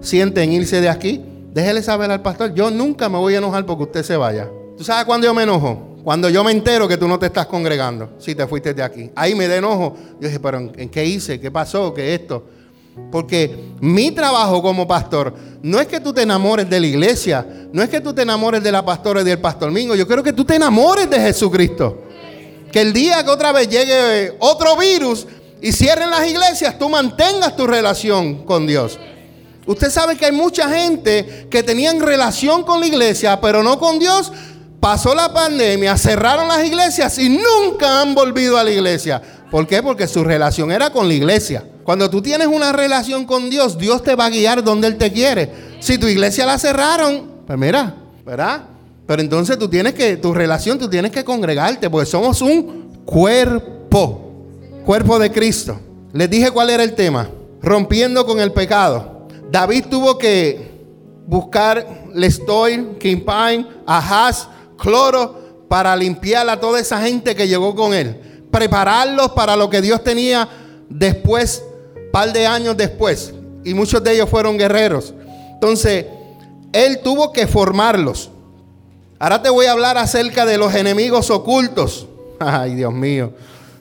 [0.01, 1.21] siente en irse de aquí,
[1.53, 4.49] déjele saber al pastor, yo nunca me voy a enojar porque usted se vaya.
[4.77, 5.97] ¿Tú sabes cuándo yo me enojo?
[6.03, 9.09] Cuando yo me entero que tú no te estás congregando, si te fuiste de aquí.
[9.15, 9.95] Ahí me da enojo.
[10.19, 11.39] Yo dije, pero ¿en qué hice?
[11.39, 11.93] ¿Qué pasó?
[11.93, 12.45] ¿Qué esto?
[13.11, 17.81] Porque mi trabajo como pastor no es que tú te enamores de la iglesia, no
[17.81, 19.95] es que tú te enamores de la pastora y del pastor Mingo.
[19.95, 22.03] Yo quiero que tú te enamores de Jesucristo.
[22.73, 25.27] Que el día que otra vez llegue otro virus
[25.61, 28.97] y cierren las iglesias, tú mantengas tu relación con Dios.
[29.67, 33.99] Usted sabe que hay mucha gente que tenían relación con la iglesia, pero no con
[33.99, 34.31] Dios,
[34.79, 39.21] pasó la pandemia, cerraron las iglesias y nunca han volvido a la iglesia.
[39.51, 39.83] ¿Por qué?
[39.83, 41.63] Porque su relación era con la iglesia.
[41.83, 45.11] Cuando tú tienes una relación con Dios, Dios te va a guiar donde Él te
[45.13, 45.77] quiere.
[45.79, 48.72] Si tu iglesia la cerraron, pues mira, ¿verdad?
[49.05, 54.31] Pero entonces tú tienes que, tu relación, tú tienes que congregarte, porque somos un cuerpo,
[54.85, 55.79] cuerpo de Cristo.
[56.13, 57.29] Les dije cuál era el tema,
[57.61, 59.27] rompiendo con el pecado.
[59.51, 60.71] David tuvo que
[61.27, 68.45] buscar Lestoy, Kimpain, Ahaz, cloro para limpiar a toda esa gente que llegó con él.
[68.51, 70.47] Prepararlos para lo que Dios tenía
[70.87, 71.63] después,
[72.11, 73.33] par de años después.
[73.63, 75.13] Y muchos de ellos fueron guerreros.
[75.53, 76.05] Entonces,
[76.71, 78.29] él tuvo que formarlos.
[79.23, 82.07] Ahora te voy a hablar acerca de los enemigos ocultos.
[82.39, 83.31] Ay, Dios mío.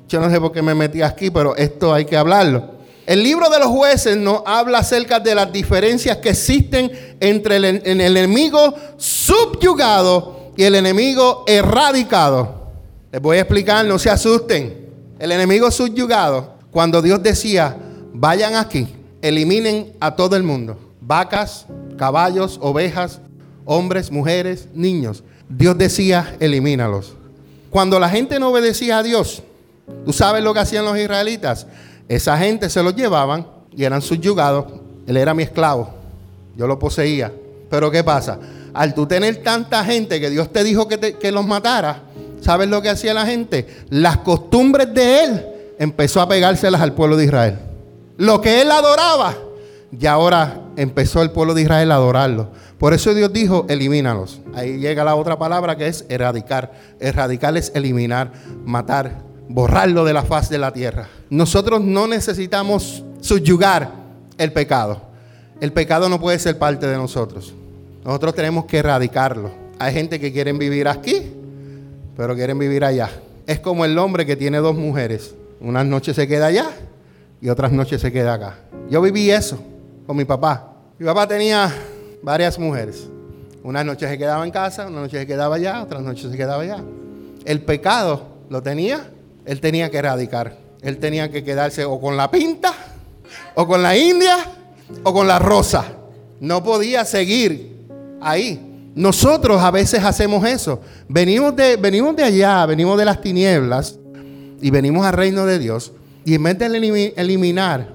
[0.08, 2.74] Yo no sé por qué me metí aquí, pero esto hay que hablarlo.
[3.06, 7.64] El libro de los jueces nos habla acerca de las diferencias que existen entre el,
[7.64, 12.70] el enemigo subyugado y el enemigo erradicado.
[13.10, 14.92] Les voy a explicar, no se asusten.
[15.18, 17.76] El enemigo subyugado, cuando Dios decía,
[18.12, 18.86] vayan aquí,
[19.20, 21.66] eliminen a todo el mundo, vacas,
[21.98, 23.18] caballos, ovejas,
[23.64, 25.24] hombres, mujeres, niños.
[25.56, 27.14] Dios decía, elimínalos.
[27.70, 29.42] Cuando la gente no obedecía a Dios,
[30.04, 31.66] ¿tú sabes lo que hacían los israelitas?
[32.08, 34.66] Esa gente se los llevaban y eran subyugados.
[35.06, 35.94] Él era mi esclavo,
[36.56, 37.32] yo lo poseía.
[37.70, 38.38] Pero ¿qué pasa?
[38.74, 42.02] al tú tener tanta gente que Dios te dijo que, los matara,
[42.40, 43.66] ¿sabes lo que hacía la gente?
[43.90, 45.46] Las costumbres de él
[45.78, 47.58] empezó a pegárselas al pueblo de Israel.
[48.16, 49.34] Lo que él adoraba,
[49.98, 52.48] y ahora empezó el pueblo de Israel a adorarlo.
[52.82, 54.40] Por eso Dios dijo, elimínalos.
[54.54, 56.72] Ahí llega la otra palabra que es erradicar.
[56.98, 58.32] Erradicar es eliminar,
[58.64, 61.06] matar, borrarlo de la faz de la tierra.
[61.30, 63.88] Nosotros no necesitamos subyugar
[64.36, 65.00] el pecado.
[65.60, 67.54] El pecado no puede ser parte de nosotros.
[68.04, 69.52] Nosotros tenemos que erradicarlo.
[69.78, 71.32] Hay gente que quieren vivir aquí,
[72.16, 73.10] pero quieren vivir allá.
[73.46, 75.36] Es como el hombre que tiene dos mujeres.
[75.60, 76.66] Unas noches se queda allá
[77.40, 78.58] y otras noches se queda acá.
[78.90, 79.62] Yo viví eso
[80.04, 80.72] con mi papá.
[80.98, 81.72] Mi papá tenía
[82.22, 83.08] varias mujeres.
[83.62, 86.62] Unas noches se quedaba en casa, unas noches se quedaba allá, otras noches se quedaba
[86.62, 86.82] allá.
[87.44, 89.10] El pecado lo tenía,
[89.44, 90.56] él tenía que erradicar.
[90.82, 92.74] Él tenía que quedarse o con la pinta,
[93.54, 94.36] o con la india,
[95.04, 95.84] o con la rosa.
[96.40, 97.86] No podía seguir
[98.20, 98.90] ahí.
[98.94, 100.80] Nosotros a veces hacemos eso.
[101.08, 103.96] Venimos de, venimos de allá, venimos de las tinieblas
[104.60, 105.92] y venimos al reino de Dios.
[106.24, 107.88] Y en vez de eliminar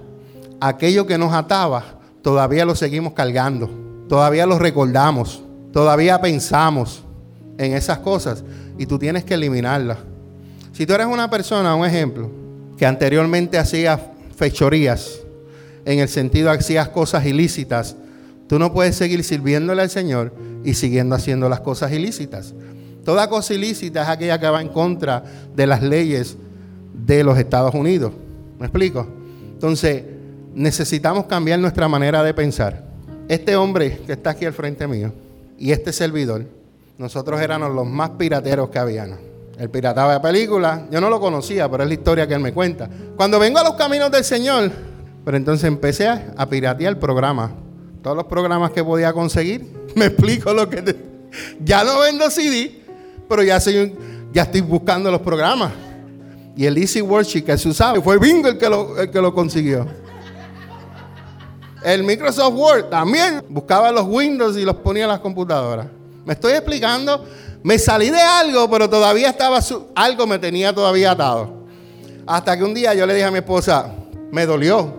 [0.62, 1.84] aquello que nos ataba,
[2.22, 3.87] todavía lo seguimos cargando.
[4.08, 5.42] Todavía lo recordamos.
[5.72, 7.04] Todavía pensamos
[7.58, 8.44] en esas cosas.
[8.78, 9.98] Y tú tienes que eliminarlas.
[10.74, 12.30] Si tú eres una persona, un ejemplo,
[12.78, 14.00] que anteriormente hacía
[14.36, 15.20] fechorías,
[15.86, 17.96] en el sentido hacías cosas ilícitas,
[18.48, 22.54] tú no puedes seguir sirviéndole al Señor y siguiendo haciendo las cosas ilícitas.
[23.04, 25.24] Toda cosa ilícita es aquella que va en contra
[25.56, 26.38] de las leyes
[26.94, 28.12] de los Estados Unidos.
[28.60, 29.08] ¿Me explico?
[29.54, 30.04] Entonces,
[30.54, 32.87] necesitamos cambiar nuestra manera de pensar.
[33.28, 35.12] Este hombre que está aquí al frente mío
[35.60, 36.46] y este servidor,
[36.98, 39.18] nosotros éramos los más pirateros que habían.
[39.60, 40.84] Él pirataba de películas.
[40.92, 42.90] Yo no lo conocía, pero es la historia que él me cuenta.
[43.18, 44.72] Cuando vengo a los caminos del Señor,
[45.26, 47.52] pero entonces empecé a, piratear el programa.
[48.02, 49.66] Todos los programas que podía conseguir.
[49.96, 50.96] Me explico lo que...
[51.64, 52.82] Ya no vendo CD,
[53.28, 55.74] pero ya, estoy buscando los programas.
[56.56, 59.86] Y el Easy Worship que se usaba, fue Bingo el que lo consiguió.
[61.88, 65.88] El Microsoft Word también buscaba los Windows y los ponía en las computadoras.
[66.26, 67.24] Me estoy explicando
[67.64, 69.60] me salí de algo, pero todavía estaba,
[69.96, 71.66] algo me tenía todavía atado.
[72.26, 73.94] Hasta que un día yo le dije a mi esposa,
[74.32, 74.94] me dolió,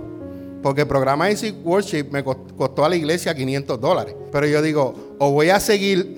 [0.62, 4.14] porque el programa Easy Worship me costó a la iglesia 500 dólares.
[4.32, 6.14] Pero yo digo, o voy a seguir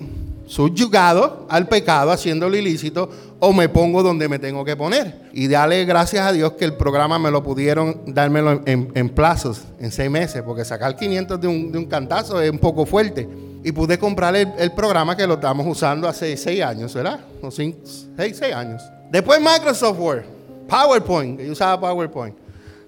[0.51, 3.09] subyugado al pecado, haciéndolo ilícito,
[3.39, 5.29] o me pongo donde me tengo que poner.
[5.31, 9.93] Y dale gracias a Dios que el programa me lo pudieron dármelo en, plazos, en
[9.93, 13.29] seis meses, porque sacar 500 de un, de un cantazo es un poco fuerte
[13.63, 17.21] y pude comprar el, programa que lo estamos usando hace seis años, ¿verdad?
[17.41, 17.79] O cinco,
[18.17, 18.83] seis, años.
[19.09, 20.23] Después Microsoft Word,
[20.67, 22.35] PowerPoint, yo usaba PowerPoint.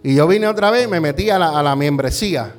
[0.03, 2.53] Y yo vine otra vez, me metí a la, membresía,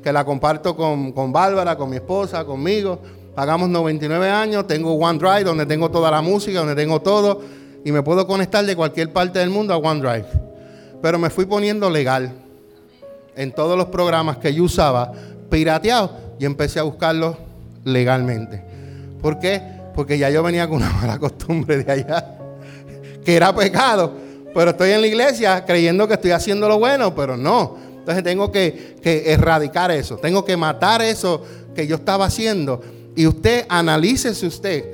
[0.00, 3.00] que la comparto con, con Bárbara, con mi esposa, conmigo.
[3.34, 7.40] Pagamos 99 años, tengo OneDrive, donde tengo toda la música, donde tengo todo,
[7.82, 10.26] y me puedo conectar de cualquier parte del mundo a OneDrive.
[11.00, 12.32] Pero me fui poniendo legal
[13.34, 15.12] en todos los programas que yo usaba,
[15.50, 17.38] pirateado y empecé a buscarlo
[17.84, 18.62] legalmente.
[19.22, 19.62] ¿Por qué?
[19.94, 22.36] Porque ya yo venía con una mala costumbre de allá,
[23.24, 24.12] que era pecado.
[24.54, 27.78] Pero estoy en la iglesia creyendo que estoy haciendo lo bueno, pero no.
[27.98, 31.42] Entonces tengo que, que erradicar eso, tengo que matar eso
[31.74, 32.82] que yo estaba haciendo.
[33.14, 34.84] Y usted analícese usted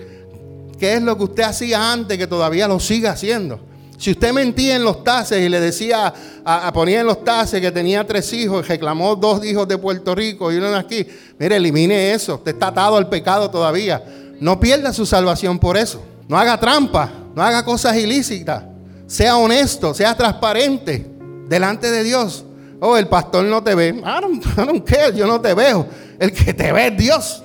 [0.78, 3.60] qué es lo que usted hacía antes que todavía lo siga haciendo.
[3.98, 7.72] Si usted mentía en los tases y le decía, a, ponía en los tases que
[7.72, 11.04] tenía tres hijos reclamó dos hijos de Puerto Rico y uno de aquí,
[11.36, 12.36] mire, elimine eso.
[12.36, 14.02] Usted está atado al pecado todavía.
[14.40, 16.00] No pierda su salvación por eso.
[16.28, 18.62] No haga trampa, no haga cosas ilícitas.
[19.08, 21.04] Sea honesto, sea transparente
[21.48, 22.44] delante de Dios.
[22.78, 23.88] Oh, el pastor no te ve.
[23.88, 25.86] I don't, I don't care, yo no te veo.
[26.20, 27.42] El que te ve es Dios.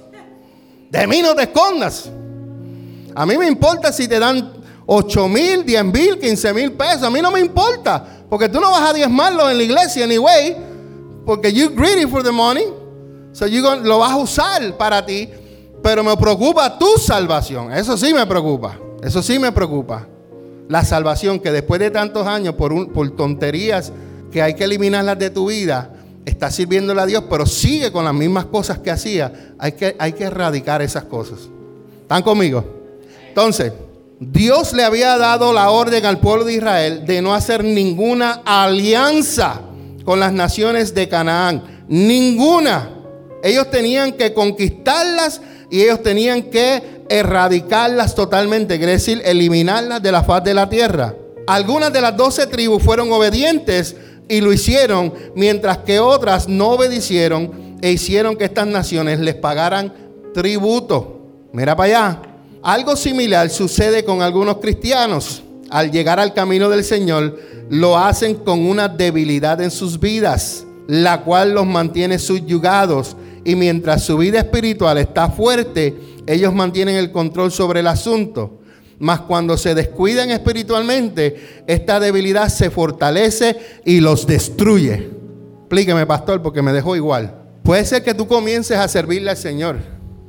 [0.93, 2.08] De mí no te escondas.
[3.15, 4.53] A mí me importa si te dan
[4.86, 7.01] 8 mil, 10 mil, 15 mil pesos.
[7.01, 8.06] A mí no me importa.
[8.29, 10.56] Porque tú no vas a diezmarlo en la iglesia anyway.
[11.25, 12.65] Porque you're greedy for the money.
[13.32, 15.27] So you lo vas a usar para ti.
[15.82, 17.73] Pero me preocupa tu salvación.
[17.73, 18.77] Eso sí me preocupa.
[19.01, 20.08] Eso sí me preocupa.
[20.69, 23.91] La salvación que después de tantos años, por, por tonterías
[24.32, 25.91] que hay que eliminarlas de tu vida,
[26.26, 29.54] está sirviéndole a Dios, pero sigue con las mismas cosas que hacía.
[29.58, 31.40] Hay que, hay que erradicar esas cosas.
[32.02, 32.64] ¿Están conmigo?
[33.30, 33.74] Entonces,
[34.20, 39.62] Dios le había dado la orden al pueblo de Israel de no hacer ninguna alianza
[40.06, 41.86] con las naciones de Canaán.
[41.88, 42.90] Ninguna.
[43.44, 50.44] Ellos tenían que conquistarlas y ellos tenían que erradicarlas totalmente, decir, eliminarlas de la faz
[50.44, 51.16] de la tierra.
[51.48, 53.96] Algunas de las doce tribus fueron obedientes
[54.28, 59.94] y lo hicieron, mientras que otras no obedecieron e hicieron que estas naciones les pagaran
[60.34, 61.22] tributo.
[61.52, 62.22] Mira para allá.
[62.62, 65.44] Algo similar sucede con algunos cristianos.
[65.70, 67.38] Al llegar al camino del Señor,
[67.70, 73.18] lo hacen con una debilidad en sus vidas, la cual los mantiene subyugados.
[73.44, 78.60] Y mientras su vida espiritual está fuerte, ellos mantienen el control sobre el asunto.
[79.04, 85.10] Mas cuando se descuidan espiritualmente, esta debilidad se fortalece y los destruye.
[85.63, 87.36] Explíqueme, pastor, porque me dejó igual.
[87.63, 89.80] Puede ser que tú comiences a servirle al Señor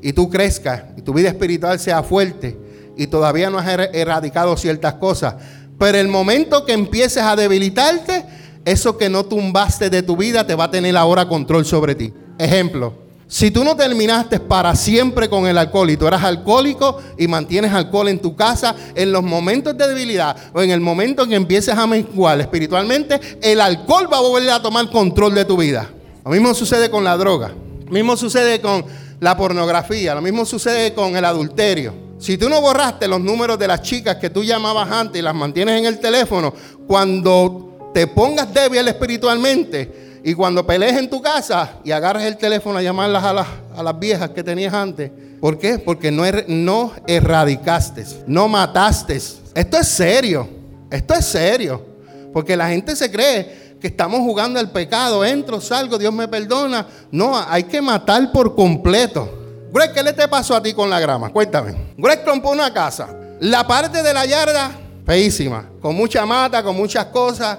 [0.02, 2.58] y tú crezcas y tu vida espiritual sea fuerte
[2.96, 5.36] y todavía no has er-, erradicado ciertas cosas.
[5.78, 8.24] Pero el momento que empieces a debilitarte,
[8.64, 12.12] eso que no tumbaste de tu vida te va a tener ahora control sobre ti.
[12.38, 17.26] Ejemplo, si tú no terminaste para siempre con el alcohol y tú eras alcohólico y
[17.26, 21.30] mantienes alcohol en tu casa, en los momentos de debilidad o en el momento en
[21.30, 25.56] que empieces a menguar espiritualmente, el alcohol va a volver a tomar control de tu
[25.56, 25.90] vida.
[26.24, 27.52] Lo mismo sucede con la droga,
[27.86, 28.84] lo mismo sucede con
[29.20, 31.94] la pornografía, lo mismo sucede con el adulterio.
[32.18, 35.34] Si tú no borraste los números de las chicas que tú llamabas antes y las
[35.34, 36.54] mantienes en el teléfono,
[36.86, 42.78] cuando te pongas débil espiritualmente, y cuando pelees en tu casa y agarres el teléfono
[42.78, 45.78] a llamarlas a las, a las viejas que tenías antes, ¿por qué?
[45.78, 49.16] Porque no, er, no erradicaste, no mataste.
[49.16, 50.48] Esto es serio,
[50.90, 51.84] esto es serio.
[52.32, 56.86] Porque la gente se cree que estamos jugando al pecado, entro, salgo, Dios me perdona.
[57.10, 59.28] No, hay que matar por completo.
[59.74, 61.28] Greg, ¿qué le te pasó a ti con la grama?
[61.28, 61.92] Cuéntame.
[61.98, 63.14] Greg compró una casa.
[63.40, 64.70] La parte de la yarda,
[65.04, 67.58] feísima, con mucha mata, con muchas cosas,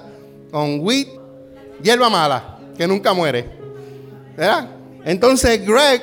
[0.50, 1.06] con wheat,
[1.80, 3.48] hierba mala que nunca muere.
[4.36, 4.68] ¿Verdad?
[5.04, 6.02] Entonces Greg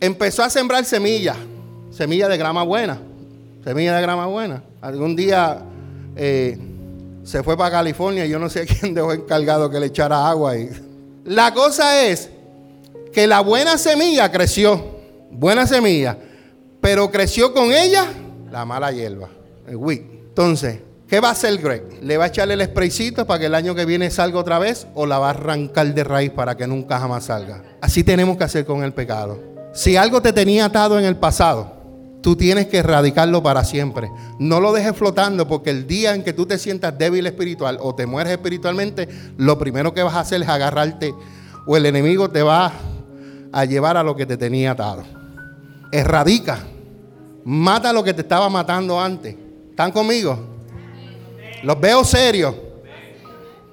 [0.00, 1.36] empezó a sembrar semillas,
[1.90, 3.00] semillas de grama buena,
[3.64, 4.62] semillas de grama buena.
[4.80, 5.62] Algún día
[6.16, 6.58] eh,
[7.24, 10.56] se fue para California y yo no sé quién dejó encargado que le echara agua.
[10.56, 10.70] Y...
[11.24, 12.30] La cosa es
[13.12, 14.98] que la buena semilla creció,
[15.30, 16.16] buena semilla,
[16.80, 18.06] pero creció con ella
[18.50, 19.28] la mala hierba,
[19.66, 19.78] el.
[20.28, 22.02] Entonces, ¿Qué va a hacer Greg?
[22.02, 24.86] ¿Le va a echarle el spraycito para que el año que viene salga otra vez
[24.94, 27.62] o la va a arrancar de raíz para que nunca jamás salga?
[27.80, 29.40] Así tenemos que hacer con el pecado.
[29.72, 31.72] Si algo te tenía atado en el pasado,
[32.20, 34.10] tú tienes que erradicarlo para siempre.
[34.38, 37.94] No lo dejes flotando porque el día en que tú te sientas débil espiritual o
[37.94, 41.14] te mueres espiritualmente, lo primero que vas a hacer es agarrarte
[41.66, 42.70] o el enemigo te va
[43.50, 45.04] a llevar a lo que te tenía atado.
[45.90, 46.58] Erradica.
[47.46, 49.34] Mata lo que te estaba matando antes.
[49.70, 50.57] ¿Están conmigo?
[51.62, 52.54] Los veo serios.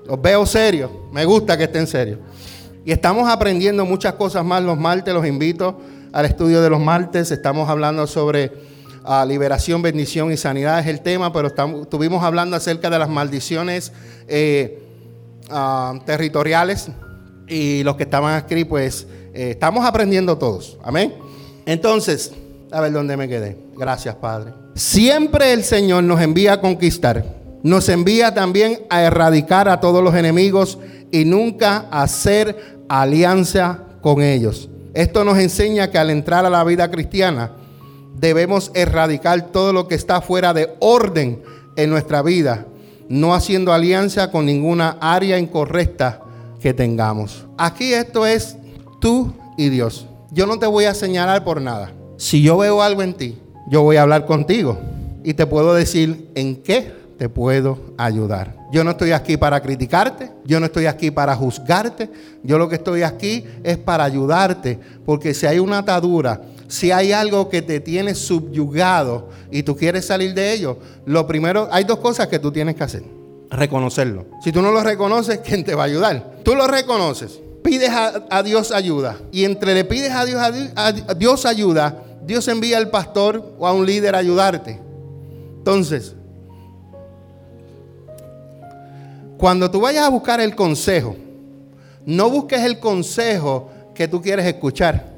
[0.06, 0.91] Los veo serios.
[1.12, 2.19] Me gusta que estén serios.
[2.84, 5.13] Y estamos aprendiendo muchas cosas más los martes.
[5.13, 5.80] Los invito
[6.12, 7.32] al estudio de los martes.
[7.32, 8.52] Estamos hablando sobre
[9.04, 13.91] ah, liberación, bendición y sanidad es el tema, pero estuvimos hablando acerca de las maldiciones
[14.28, 14.84] eh,
[15.50, 16.89] ah, territoriales
[17.48, 20.78] y los que estaban aquí, pues eh, estamos aprendiendo todos.
[20.84, 21.13] Amén.
[21.65, 22.32] Entonces,
[22.71, 23.58] a ver dónde me quedé.
[23.76, 24.54] Gracias, Padre.
[24.76, 27.35] Siempre el Señor nos envía a conquistar
[27.65, 30.78] nos envía también a erradicar a todos los enemigos
[31.12, 34.69] y nunca hacer alianza con ellos.
[34.93, 37.54] Esto nos enseña que al entrar a la vida cristiana
[38.19, 41.41] debemos erradicar todo lo que está fuera de orden
[41.75, 42.67] en nuestra vida,
[43.10, 46.21] no haciendo alianza con ninguna área incorrecta
[46.62, 47.47] que tengamos.
[47.58, 48.58] Aquí esto es
[49.01, 50.06] tú y Dios.
[50.30, 51.91] Yo no te voy a señalar por nada.
[52.17, 53.39] Si yo veo algo en ti,
[53.71, 54.78] yo voy a hablar contigo
[55.23, 58.56] y te puedo decir en qué te puedo ayudar.
[58.71, 62.10] Yo no estoy aquí para criticarte, yo no estoy aquí para juzgarte,
[62.43, 67.12] yo lo que estoy aquí es para ayudarte, porque si hay una atadura, si hay
[67.12, 71.99] algo que te tiene subyugado y tú quieres salir de ello, lo primero, hay dos
[71.99, 73.04] cosas que tú tienes que hacer.
[73.49, 74.25] Reconocerlo.
[74.43, 76.38] Si tú no lo reconoces, ¿quién te va a ayudar?
[76.43, 80.41] Tú lo reconoces, pides a, Dios ayuda y entre le pides a Dios,
[80.75, 84.82] a Dios ayuda, Dios envía al pastor o a un líder a ayudarte.
[85.58, 86.15] Entonces,
[89.38, 91.15] Cuando tú vayas a buscar el consejo,
[92.06, 95.13] no busques el consejo que tú quieres escuchar.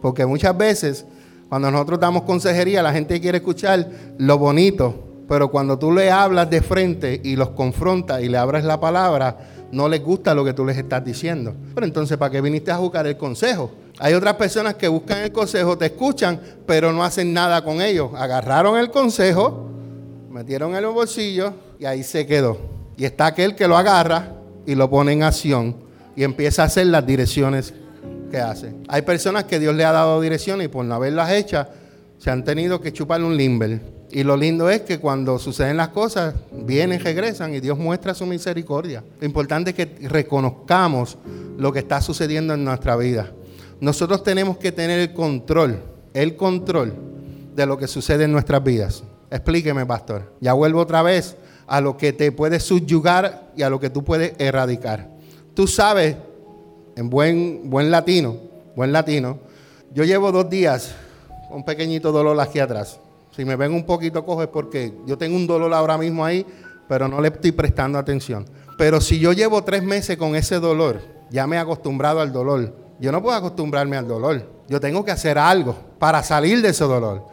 [0.00, 1.04] Porque muchas veces,
[1.48, 5.04] cuando nosotros damos consejería, la gente quiere escuchar lo bonito.
[5.28, 9.36] Pero cuando tú le hablas de frente y los confrontas y le abres la palabra,
[9.72, 11.54] no les gusta lo que tú les estás diciendo.
[11.74, 13.70] Pero entonces, ¿para qué viniste a buscar el consejo?
[13.98, 18.10] Hay otras personas que buscan el consejo, te escuchan, pero no hacen nada con ellos.
[18.14, 19.68] Agarraron el consejo,
[20.30, 22.77] metieron en el bolsillo y ahí se quedó.
[22.98, 24.32] Y está aquel que lo agarra
[24.66, 25.76] y lo pone en acción
[26.16, 27.72] y empieza a hacer las direcciones
[28.28, 28.74] que hace.
[28.88, 31.68] Hay personas que Dios le ha dado direcciones y por no haberlas hechas
[32.18, 33.80] se han tenido que chuparle un limber.
[34.10, 38.26] Y lo lindo es que cuando suceden las cosas, vienen, regresan y Dios muestra su
[38.26, 39.04] misericordia.
[39.20, 41.18] Lo importante es que reconozcamos
[41.56, 43.30] lo que está sucediendo en nuestra vida.
[43.80, 45.80] Nosotros tenemos que tener el control,
[46.14, 46.94] el control
[47.54, 49.04] de lo que sucede en nuestras vidas.
[49.30, 50.32] Explíqueme, pastor.
[50.40, 51.36] Ya vuelvo otra vez
[51.68, 55.08] a lo que te puede subyugar y a lo que tú puedes erradicar.
[55.54, 56.16] Tú sabes,
[56.96, 58.36] en buen, buen latino,
[58.74, 59.38] buen latino,
[59.92, 60.94] yo llevo dos días
[61.48, 62.98] con un pequeñito dolor aquí atrás.
[63.36, 66.44] Si me ven un poquito cojo es porque yo tengo un dolor ahora mismo ahí,
[66.88, 68.46] pero no le estoy prestando atención.
[68.76, 71.00] Pero si yo llevo tres meses con ese dolor,
[71.30, 74.42] ya me he acostumbrado al dolor, yo no puedo acostumbrarme al dolor.
[74.68, 77.24] Yo tengo que hacer algo para salir de ese dolor.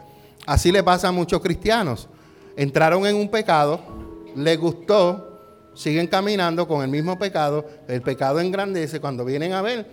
[0.46, 2.08] Así le pasa a muchos cristianos.
[2.56, 3.80] Entraron en un pecado,
[4.36, 9.86] les gustó, siguen caminando con el mismo pecado, el pecado engrandece, cuando vienen a ver,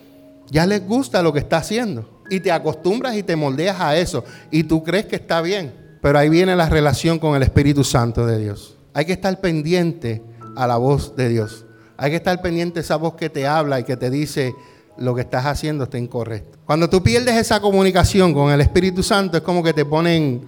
[0.50, 2.22] ya les gusta lo que está haciendo.
[2.30, 4.24] Y te acostumbras y te moldeas a eso.
[4.52, 5.74] Y tú crees que está bien.
[6.02, 8.76] Pero ahí viene la relación con el Espíritu Santo de Dios.
[8.94, 10.22] Hay que estar pendiente
[10.56, 11.66] a la voz de Dios.
[11.98, 14.54] Hay que estar pendiente a esa voz que te habla y que te dice
[14.98, 16.58] lo que estás haciendo está incorrecto.
[16.66, 20.46] Cuando tú pierdes esa comunicación con el Espíritu Santo, es como que te ponen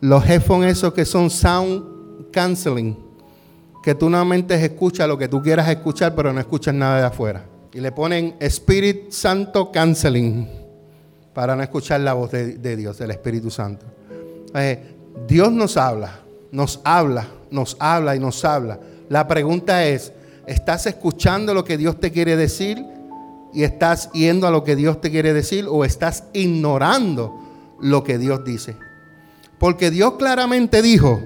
[0.00, 2.96] los headphones esos que son sound canceling,
[3.82, 7.44] que tú normalmente escuchas lo que tú quieras escuchar, pero no escuchas nada de afuera.
[7.72, 10.48] Y le ponen Spirit Santo canceling
[11.34, 13.86] para no escuchar la voz de, Dios, del Espíritu Santo.
[14.54, 14.94] Eh,
[15.26, 16.20] Dios nos habla,
[16.50, 18.78] nos habla, nos habla y nos habla.
[19.08, 20.12] La pregunta es,
[20.46, 22.84] ¿estás escuchando lo que Dios te quiere decir?
[23.52, 27.38] y estás yendo a lo que Dios te quiere decir o estás ignorando
[27.80, 28.76] lo que Dios dice.
[29.58, 31.22] Porque Dios claramente dijo,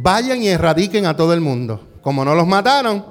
[0.00, 1.80] vayan y erradiquen a todo el mundo.
[2.02, 3.04] Como no los mataron,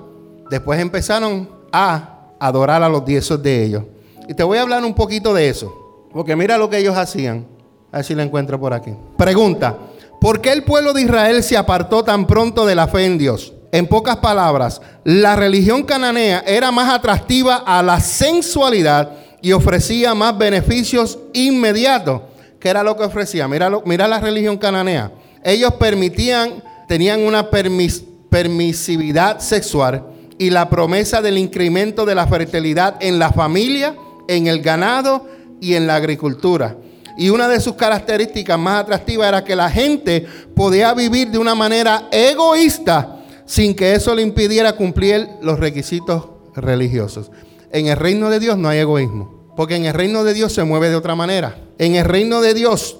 [0.49, 3.83] después empezaron a adorar a los dioses de ellos.
[4.27, 6.07] Y te voy a hablar un poquito de eso.
[6.11, 7.45] Porque mira lo que ellos hacían.
[7.91, 8.93] A ver si la encuentro por aquí.
[9.17, 9.77] Pregunta,
[10.19, 13.53] ¿por qué el pueblo de Israel se apartó tan pronto de la fe en Dios?
[13.71, 19.11] En pocas palabras, la religión cananea era más atractiva a la sensualidad
[19.41, 22.21] y ofrecía más beneficios inmediatos.
[22.59, 23.47] ¿Qué era lo que ofrecía?
[23.47, 25.11] Mira, mira la religión cananea.
[25.43, 30.05] Ellos permitían, tenían una permisividad sexual
[30.37, 33.95] y la promesa del incremento de la fertilidad en la familia,
[34.27, 35.27] en el ganado
[35.59, 36.77] y en la agricultura.
[37.17, 41.55] Y una de sus características más atractivas era que la gente podía vivir de una
[41.55, 43.15] manera egoísta
[43.45, 47.31] sin que eso le impidiera cumplir los requisitos religiosos.
[47.71, 50.63] En el reino de Dios no hay egoísmo, porque en el reino de Dios se
[50.63, 51.57] mueve de otra manera.
[51.79, 52.97] En el reino de Dios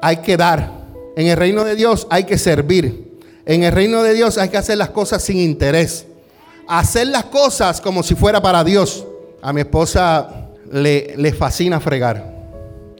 [0.00, 3.07] hay que dar, en el reino de Dios hay que servir,
[3.48, 6.06] en el reino de Dios hay que hacer las cosas sin interés,
[6.68, 9.06] hacer las cosas como si fuera para Dios.
[9.40, 12.30] A mi esposa le, le fascina fregar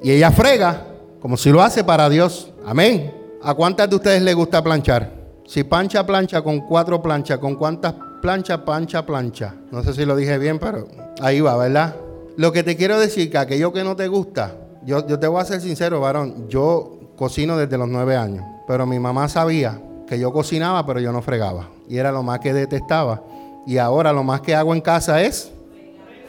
[0.03, 0.87] y ella frega
[1.21, 2.51] como si lo hace para Dios.
[2.65, 3.13] Amén.
[3.43, 5.13] ¿A cuántas de ustedes les gusta planchar?
[5.47, 9.55] Si pancha plancha con cuatro planchas, ¿con cuántas planchas pancha plancha?
[9.71, 10.89] No sé si lo dije bien, pero
[11.21, 11.95] ahí va, ¿verdad?
[12.39, 15.43] Lo que te quiero decir que aquello que no te gusta, yo, yo te voy
[15.43, 20.19] a ser sincero, varón, yo cocino desde los nueve años, pero mi mamá sabía que
[20.19, 21.69] yo cocinaba, pero yo no fregaba.
[21.89, 23.23] Y era lo más que detestaba.
[23.67, 25.53] Y ahora lo más que hago en casa es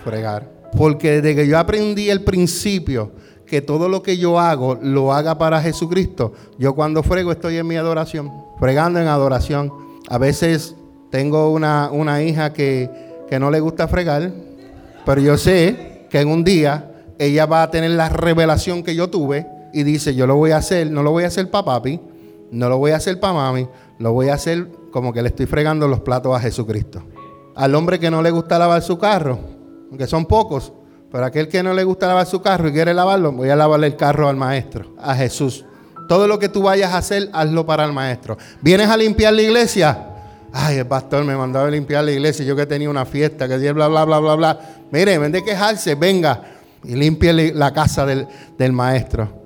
[0.03, 0.49] fregar.
[0.77, 3.11] Porque desde que yo aprendí el principio
[3.45, 7.65] que todo lo que yo hago lo haga para Jesucristo, yo cuando frego estoy en
[7.65, 9.73] mi adoración, fregando en adoración.
[10.07, 10.75] A veces
[11.09, 12.89] tengo una, una hija que,
[13.27, 14.31] que no le gusta fregar,
[15.05, 19.09] pero yo sé que en un día ella va a tener la revelación que yo
[19.09, 21.99] tuve y dice, yo lo voy a hacer, no lo voy a hacer para papi,
[22.51, 23.67] no lo voy a hacer para mami,
[23.99, 27.03] lo voy a hacer como que le estoy fregando los platos a Jesucristo.
[27.55, 29.39] Al hombre que no le gusta lavar su carro,
[29.89, 30.73] aunque son pocos,
[31.11, 33.87] pero aquel que no le gusta lavar su carro y quiere lavarlo, voy a lavarle
[33.87, 35.65] el carro al maestro, a Jesús.
[36.07, 38.37] Todo lo que tú vayas a hacer, hazlo para el maestro.
[38.61, 40.05] ¿Vienes a limpiar la iglesia?
[40.51, 42.43] Ay, el pastor me mandaba a limpiar la iglesia.
[42.45, 44.59] Yo que tenía una fiesta, que bla, bla, bla, bla, bla.
[44.91, 46.41] Mire, en vez de quejarse, venga
[46.83, 49.38] y limpie la casa del, maestro.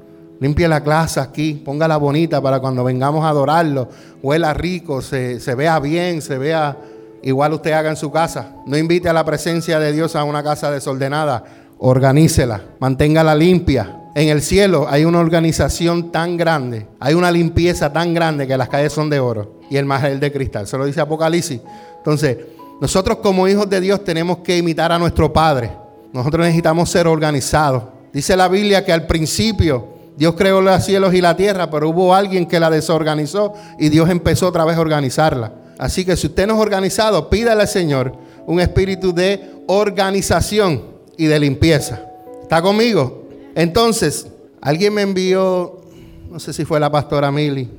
[0.44, 3.88] Limpie la clase aquí, póngala bonita para cuando vengamos a adorarlo.
[4.22, 6.76] Huela rico, se, se vea bien, se vea
[7.22, 8.58] igual usted haga en su casa.
[8.66, 11.46] No invite a la presencia de Dios a una casa desordenada.
[11.78, 14.02] Organícela, manténgala limpia.
[14.16, 18.68] En el cielo hay una organización tan grande, hay una limpieza tan grande que las
[18.68, 20.68] calles son de oro y el mar es de cristal.
[20.68, 21.62] Se lo dice Apocalipsis.
[22.00, 22.38] Entonces,
[22.82, 25.72] nosotros como hijos de Dios tenemos que imitar a nuestro Padre.
[26.12, 27.84] Nosotros necesitamos ser organizados.
[28.12, 32.14] Dice la Biblia que al principio Dios creó los cielos y la tierra, pero hubo
[32.14, 35.54] alguien que la desorganizó y Dios empezó otra vez a organizarla.
[35.78, 38.14] Así que si usted no es organizado, pídale al Señor
[38.46, 40.84] un espíritu de organización
[41.18, 42.02] y de limpieza.
[42.42, 43.24] ¿Está conmigo?
[43.56, 44.28] Entonces,
[44.62, 45.82] alguien me envió,
[46.30, 47.70] no sé si fue la pastora Mili,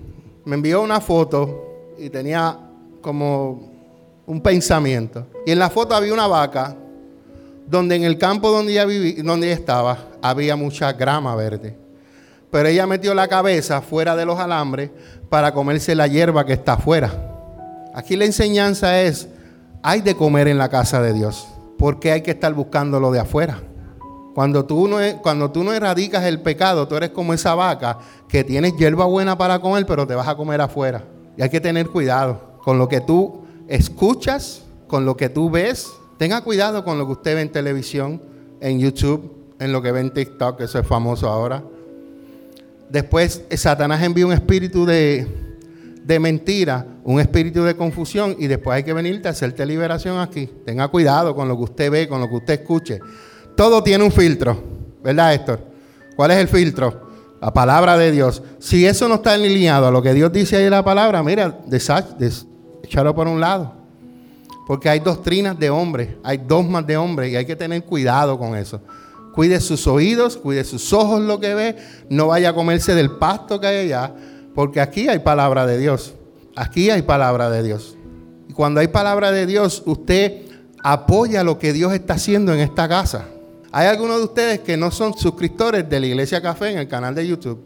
[0.45, 2.59] me envió una foto y tenía
[3.01, 3.73] como
[4.27, 5.27] un pensamiento.
[5.47, 6.77] Y en la foto había una vaca
[7.67, 11.84] donde en el campo donde ella, vivía, donde ella estaba había mucha grama verde.
[12.55, 14.91] Pero ella metió la cabeza fuera de los alambres
[15.29, 17.11] para comerse la hierba que está afuera.
[17.97, 19.27] Aquí la enseñanza es,
[19.83, 23.19] hay de comer en la casa de Dios, porque hay que estar buscando lo de
[23.19, 23.59] afuera.
[24.37, 27.99] Cuando tú, no, cuando tú no erradicas el pecado, tú eres como esa vaca
[28.29, 31.03] que tienes hierba buena para comer, pero te vas a comer afuera.
[31.37, 35.91] Y hay que tener cuidado con lo que tú escuchas, con lo que tú ves.
[36.19, 38.23] Tenga cuidado con lo que usted ve en televisión,
[38.61, 39.43] en YouTube.
[39.59, 41.65] en lo que ven TikTok, eso es famoso ahora.
[42.95, 45.27] Después Satanás envía un espíritu de,
[46.05, 50.49] de mentira, un espíritu de confusión y después hay que venirte a hacerte liberación aquí.
[50.65, 53.01] Tenga cuidado con lo que usted ve, con lo que usted escuche.
[53.57, 54.63] Todo tiene un filtro,
[55.03, 55.59] ¿verdad, Héctor?
[56.15, 57.09] ¿Cuál es el filtro?
[57.41, 58.45] La palabra de Dios.
[58.61, 61.63] Si eso no está alineado a lo que Dios dice ahí en la palabra, mira,
[62.85, 63.75] echarlo por un lado.
[64.69, 68.55] Porque hay doctrinas de hombres, hay dogmas de hombres y hay que tener cuidado con
[68.55, 68.81] eso.
[69.35, 71.77] Cuide sus oídos, cuide sus ojos lo que ve,
[72.09, 74.15] no vaya a comerse del pasto que hay allá
[74.55, 76.15] porque aquí hay palabra de Dios.
[76.57, 77.97] Aquí hay palabra de Dios.
[78.49, 80.43] Y cuando hay palabra de Dios, usted
[80.83, 83.27] apoya lo que Dios está haciendo en esta casa.
[83.73, 87.15] Hay algunos de ustedes que no son suscriptores de la Iglesia Café en el canal
[87.15, 87.59] de YouTube.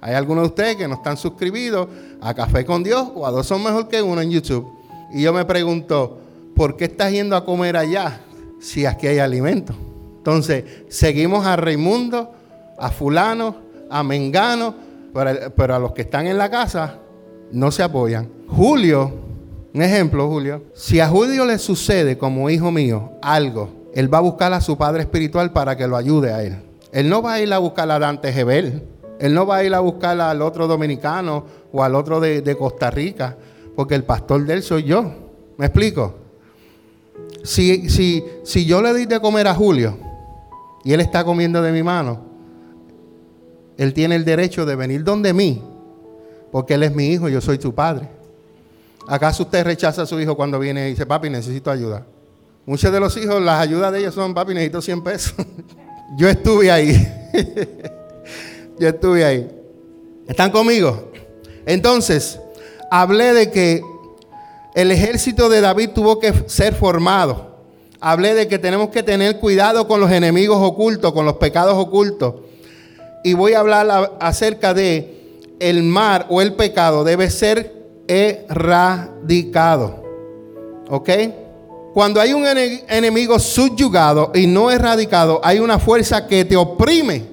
[0.00, 1.88] Hay algunos de ustedes que no están suscribidos
[2.20, 4.68] a Café con Dios o a Dos Son Mejor que Uno en YouTube.
[5.12, 6.20] Y yo me pregunto,
[6.54, 8.20] ¿por qué estás yendo a comer allá
[8.60, 9.74] si aquí hay alimento?
[10.26, 12.32] Entonces, seguimos a Raimundo,
[12.78, 13.54] a fulano,
[13.88, 14.74] a Mengano,
[15.54, 16.98] pero, a los que están en la casa
[17.52, 18.28] no se apoyan.
[18.48, 19.12] Julio,
[19.72, 24.22] un ejemplo, Julio, si a Julio le sucede como hijo mío algo, él va a
[24.22, 26.56] buscar a su padre espiritual para que lo ayude a él.
[26.90, 28.82] Él no va a ir a buscar a Dante Gebel.
[29.20, 32.56] Él no va a ir a buscar al otro dominicano o al otro de, de
[32.56, 33.36] Costa Rica,
[33.76, 35.04] porque el pastor de él soy yo.
[35.56, 36.16] ¿Me explico?
[37.44, 40.05] Si, si, si yo le di de comer a Julio
[40.86, 42.20] y él está comiendo de mi mano,
[43.76, 45.60] él tiene el derecho de venir donde mí,
[46.52, 48.08] porque Él es mi hijo, yo soy su padre.
[49.08, 52.06] ¿Acaso usted rechaza a su hijo cuando viene y dice, papi, necesito ayuda?
[52.66, 55.34] Muchos de los hijos, las ayudas de ellos son, papi, necesito 100 pesos.
[56.16, 57.12] yo estuve ahí.
[58.78, 59.50] yo estuve ahí.
[60.28, 61.10] ¿Están conmigo?
[61.66, 62.38] Entonces,
[62.92, 63.82] hablé de que
[64.76, 67.55] el ejército de David tuvo que ser formado.
[68.00, 72.34] Hablé de que tenemos que tener cuidado con los enemigos ocultos, con los pecados ocultos
[73.26, 77.74] y voy a hablar acerca de el mar o el pecado debe ser
[78.06, 80.04] erradicado.
[80.88, 81.10] ¿Ok?
[81.92, 87.24] Cuando hay un enemigo subyugado y no erradicado, hay una fuerza que te oprime,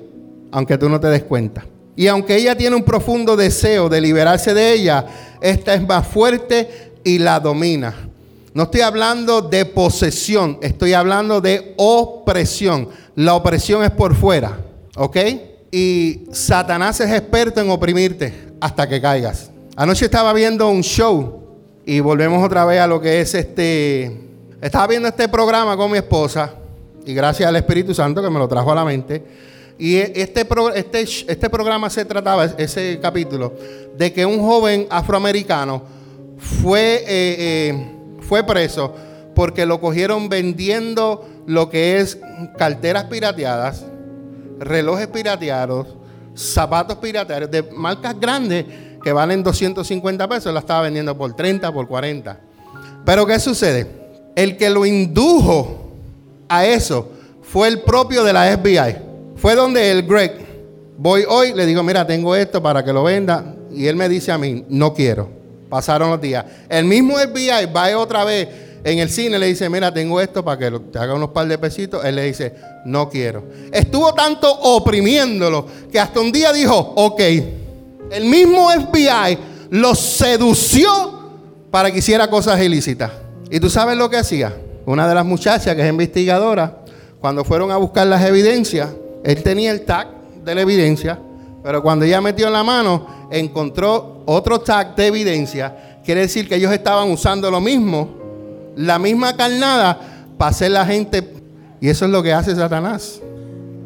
[0.51, 1.64] aunque tú no te des cuenta.
[1.95, 5.05] Y aunque ella tiene un profundo deseo de liberarse de ella,
[5.41, 8.09] esta es más fuerte y la domina.
[8.54, 12.89] No estoy hablando de posesión, estoy hablando de opresión.
[13.16, 14.60] La opresión es por fuera,
[14.95, 15.18] ¿ok?
[15.72, 19.49] Y Satanás es experto en oprimirte hasta que caigas.
[19.76, 21.41] Anoche estaba viendo un show
[21.84, 24.20] y volvemos otra vez a lo que es este...
[24.62, 26.54] Estaba viendo este programa con mi esposa
[27.06, 29.24] y gracias al Espíritu Santo que me lo trajo a la mente.
[29.80, 33.54] Y este, este, este programa se trataba, ese capítulo,
[33.97, 35.82] de que un joven afroamericano
[36.38, 37.88] fue, eh, eh,
[38.28, 38.96] fue preso
[39.36, 42.20] porque lo cogieron vendiendo lo que es
[42.58, 43.86] carteras pirateadas
[44.60, 45.88] relojes pirateados,
[46.36, 48.66] zapatos pirateados de marcas grandes
[49.04, 52.40] que valen 250 pesos, la estaba vendiendo por 30, por 40.
[53.06, 53.88] Pero ¿qué sucede?
[54.36, 55.92] El que lo indujo
[56.48, 57.12] a eso
[57.42, 58.96] fue el propio de la FBI.
[59.36, 60.34] Fue donde el Greg,
[60.98, 63.56] voy hoy, le digo, mira, tengo esto para que lo venda.
[63.72, 65.43] Y él me dice a mí, no quiero.
[65.74, 66.46] Pasaron los días.
[66.70, 68.48] El mismo FBI va otra vez
[68.84, 71.58] en el cine le dice, mira, tengo esto para que te haga unos par de
[71.58, 72.06] pesitos.
[72.06, 72.54] Él le dice,
[72.86, 73.44] no quiero.
[73.72, 77.20] Estuvo tanto oprimiéndolo que hasta un día dijo, ok.
[78.12, 79.40] El mismo FBI
[79.72, 81.32] lo sedució
[81.72, 83.10] para que hiciera cosas ilícitas.
[83.50, 84.56] ¿Y tú sabes lo que hacía?
[84.86, 86.84] Una de las muchachas que es investigadora,
[87.20, 88.90] cuando fueron a buscar las evidencias,
[89.24, 90.10] él tenía el tag
[90.46, 91.20] de la evidencia,
[91.64, 96.00] pero cuando ella metió la mano, encontró otro tag de evidencia.
[96.04, 98.24] Quiere decir que ellos estaban usando lo mismo
[98.76, 100.00] la misma carnada
[100.38, 101.34] para hacer la gente.
[101.80, 103.22] Y eso es lo que hace Satanás.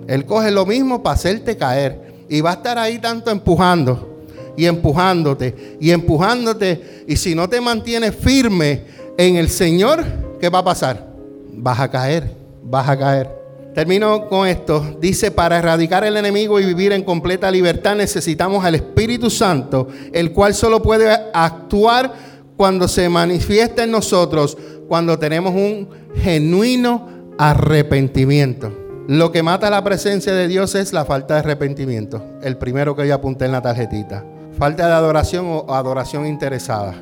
[0.08, 2.08] Él coge lo mismo para hacerte caer.
[2.30, 4.18] Y va a estar ahí tanto empujando
[4.58, 7.06] y empujándote y empujándote.
[7.08, 8.84] Y si no te mantienes firme
[9.18, 10.04] en el Señor,
[10.40, 11.08] ¿qué va a pasar?
[11.54, 13.37] Vas a caer, vas a caer.
[13.78, 14.98] Termino con esto.
[15.00, 20.34] Dice, para erradicar el enemigo y vivir en completa libertad necesitamos al Espíritu Santo, el
[20.34, 22.12] cual solo puede actuar
[22.58, 24.58] cuando se manifiesta en nosotros
[24.88, 27.08] cuando tenemos un genuino
[27.38, 28.74] arrepentimiento.
[29.08, 32.24] Lo que mata la presencia de Dios es la falta de arrepentimiento.
[32.42, 34.26] El primero que yo apunté en la tarjetita.
[34.58, 36.96] Falta de adoración o adoración interesada.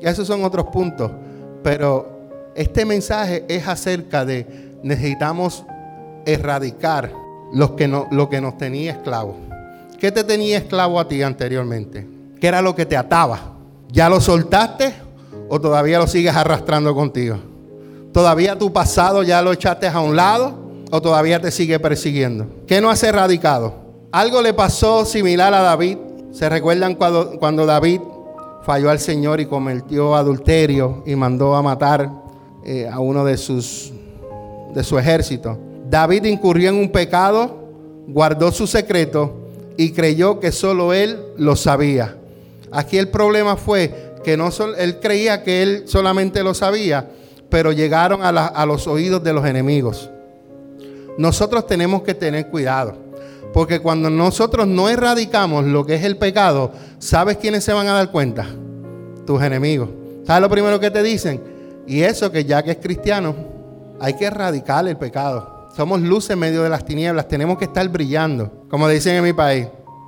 [0.00, 1.10] Y esos son otros puntos.
[1.64, 4.46] Pero este mensaje es acerca de
[4.84, 5.64] necesitamos
[6.26, 7.26] erradicar
[7.76, 9.36] que, no, lo que nos tenía esclavos.
[9.98, 12.06] ¿Qué te tenía esclavo a ti anteriormente?
[12.40, 13.54] ¿Qué era lo que te ataba?
[13.90, 14.92] ¿Ya lo soltaste
[15.48, 17.38] o todavía lo sigues arrastrando contigo?
[18.12, 20.58] ¿Todavía tu pasado ya lo echaste a un lado
[20.90, 22.46] o todavía te sigue persiguiendo?
[22.66, 23.74] ¿Qué no has erradicado?
[24.12, 25.98] Algo le pasó similar a David.
[26.32, 28.00] ¿Se recuerdan cuando, cuando David
[28.64, 32.10] falló al Señor y cometió adulterio y mandó a matar
[32.64, 33.92] eh, a uno de sus
[34.74, 35.58] de su ejército?
[35.88, 37.68] David incurrió en un pecado,
[38.08, 42.16] guardó su secreto y creyó que solo él lo sabía.
[42.72, 47.08] Aquí el problema fue que él creía que él solamente lo sabía,
[47.48, 50.10] pero llegaron a, a los oídos de los enemigos.
[51.18, 52.96] Nosotros tenemos que tener cuidado,
[53.54, 57.92] porque cuando nosotros no erradicamos lo que es el pecado, ¿sabes quiénes se van a
[57.92, 58.46] dar cuenta?
[59.24, 59.88] Tus enemigos.
[60.26, 61.40] ¿Sabes lo primero que te dicen?
[61.86, 63.34] Y eso que ya que es cristiano,
[64.00, 65.55] hay que erradicar el pecado.
[65.76, 67.28] Somos luz en medio de las tinieblas.
[67.28, 68.64] Tenemos que estar brillando.
[68.70, 69.66] Como dicen en mi país.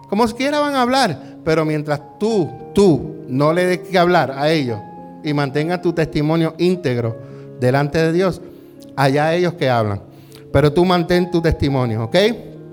[0.08, 1.38] Como quiera van a hablar.
[1.44, 4.80] Pero mientras tú, tú, no le des que hablar a ellos
[5.22, 7.16] y mantengas tu testimonio íntegro
[7.60, 8.40] delante de Dios,
[8.96, 10.00] allá ellos que hablan.
[10.52, 12.16] Pero tú mantén tu testimonio, ¿ok?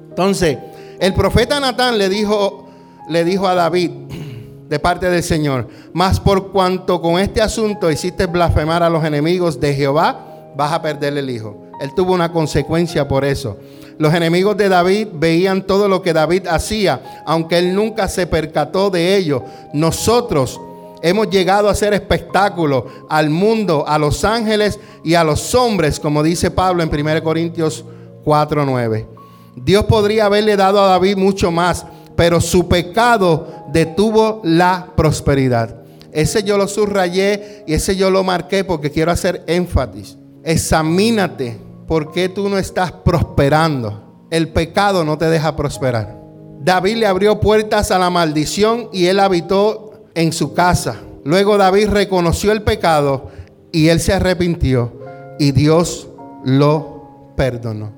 [0.09, 0.57] Entonces,
[0.99, 2.69] el profeta Natán le dijo,
[3.09, 3.91] le dijo a David
[4.69, 9.59] de parte del Señor, mas por cuanto con este asunto hiciste blasfemar a los enemigos
[9.59, 11.64] de Jehová, vas a perder el hijo.
[11.81, 13.57] Él tuvo una consecuencia por eso.
[13.97, 18.89] Los enemigos de David veían todo lo que David hacía, aunque él nunca se percató
[18.89, 19.43] de ello.
[19.73, 20.59] Nosotros
[21.01, 26.23] hemos llegado a hacer espectáculo al mundo, a los ángeles y a los hombres, como
[26.23, 27.85] dice Pablo en 1 Corintios
[28.25, 29.07] 4:9.
[29.55, 31.85] Dios podría haberle dado a David mucho más,
[32.17, 35.83] pero su pecado detuvo la prosperidad.
[36.11, 40.17] Ese yo lo subrayé y ese yo lo marqué porque quiero hacer énfasis.
[40.43, 44.25] Examínate por qué tú no estás prosperando.
[44.29, 46.19] El pecado no te deja prosperar.
[46.59, 50.97] David le abrió puertas a la maldición y él habitó en su casa.
[51.23, 53.29] Luego David reconoció el pecado
[53.71, 54.93] y él se arrepintió
[55.37, 56.07] y Dios
[56.43, 57.91] lo perdonó.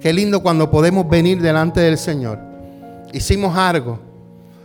[0.00, 2.38] Qué lindo cuando podemos venir delante del Señor.
[3.12, 3.98] Hicimos algo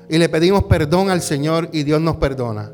[0.07, 2.71] y le pedimos perdón al Señor y Dios nos perdona.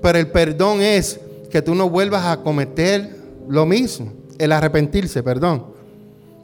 [0.00, 3.16] Pero el perdón es que tú no vuelvas a cometer
[3.48, 5.64] lo mismo, el arrepentirse, perdón.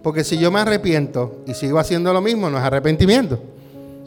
[0.03, 3.41] Porque si yo me arrepiento y sigo haciendo lo mismo, no es arrepentimiento.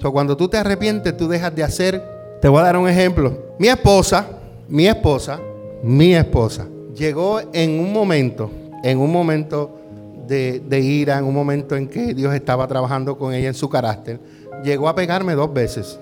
[0.01, 2.01] So, cuando tú te arrepientes, tú dejas de hacer.
[2.41, 3.55] Te voy a dar un ejemplo.
[3.59, 4.25] Mi esposa,
[4.67, 5.39] mi esposa,
[5.83, 6.65] mi esposa,
[6.95, 8.49] llegó en un momento,
[8.83, 9.77] en un momento
[10.25, 13.69] de, de ira, en un momento en que Dios estaba trabajando con ella en su
[13.69, 14.19] carácter,
[14.63, 15.99] llegó a pegarme dos veces.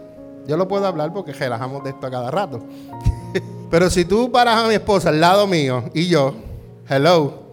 [0.47, 2.61] Yo lo puedo hablar porque relajamos de esto a cada rato.
[3.71, 6.33] Pero si tú paras a mi esposa al lado mío y yo,
[6.91, 7.48] Hello.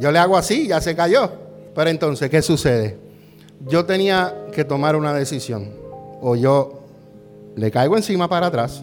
[0.00, 1.30] Yo le hago así, ya se cayó.
[1.74, 2.98] Pero entonces, ¿qué sucede?
[3.68, 5.68] Yo tenía que tomar una decisión.
[6.20, 6.80] O yo
[7.54, 8.82] le caigo encima para atrás,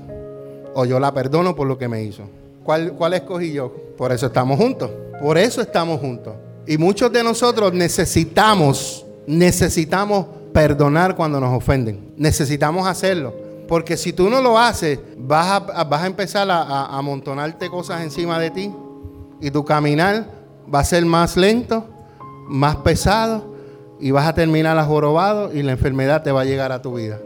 [0.74, 2.24] o yo la perdono por lo que me hizo.
[2.63, 3.74] ¿Cuál, ¿Cuál escogí yo?
[3.97, 4.91] Por eso estamos juntos.
[5.22, 6.36] Por eso estamos juntos.
[6.68, 12.13] Y muchos de nosotros necesitamos, necesitamos perdonar cuando nos ofenden.
[12.18, 13.34] Necesitamos hacerlo.
[13.68, 18.39] Porque si tú no lo haces, vas a, vas a empezar a, amontonarte cosas encima
[18.39, 18.72] de ti
[19.41, 20.36] y tu caminar
[20.74, 21.86] va a ser más lento,
[22.47, 23.55] más pesado
[23.99, 27.20] y vas a terminar jorobado y la enfermedad te va a llegar a tu vida.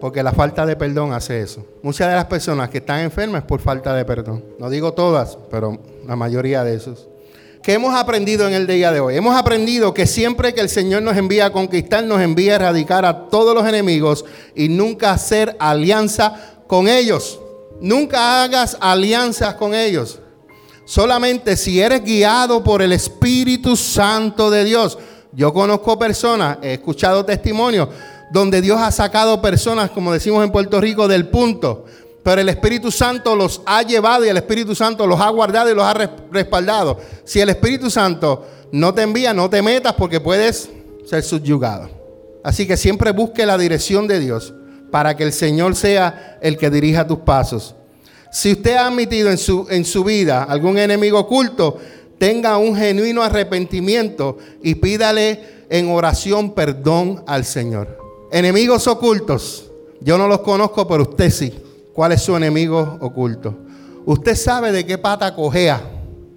[0.00, 1.64] Porque la falta de perdón hace eso.
[1.82, 4.44] Muchas de las personas que están enfermas es por falta de perdón.
[4.58, 7.08] No digo todas, pero la mayoría de esos.
[7.62, 9.16] ¿Qué hemos aprendido en el día de hoy?
[9.16, 13.06] Hemos aprendido que siempre que el Señor nos envía a conquistar, nos envía a erradicar
[13.06, 17.40] a todos los enemigos y nunca hacer alianza con ellos.
[17.80, 20.20] Nunca hagas alianzas con ellos.
[20.84, 24.98] Solamente si eres guiado por el Espíritu Santo de Dios.
[25.32, 27.88] Yo conozco personas, he escuchado testimonios
[28.30, 31.84] donde Dios ha sacado personas, como decimos en Puerto Rico, del punto.
[32.22, 35.74] Pero el Espíritu Santo los ha llevado y el Espíritu Santo los ha guardado y
[35.74, 35.94] los ha
[36.30, 36.98] respaldado.
[37.24, 40.70] Si el Espíritu Santo no te envía, no te metas porque puedes
[41.06, 41.90] ser subyugado.
[42.42, 44.54] Así que siempre busque la dirección de Dios
[44.90, 47.74] para que el Señor sea el que dirija tus pasos.
[48.34, 51.78] Si usted ha admitido en su, en su vida algún enemigo oculto,
[52.18, 57.96] tenga un genuino arrepentimiento y pídale en oración perdón al Señor.
[58.32, 59.70] Enemigos ocultos,
[60.00, 61.54] yo no los conozco, pero usted sí.
[61.92, 63.54] ¿Cuál es su enemigo oculto?
[64.04, 65.80] Usted sabe de qué pata cojea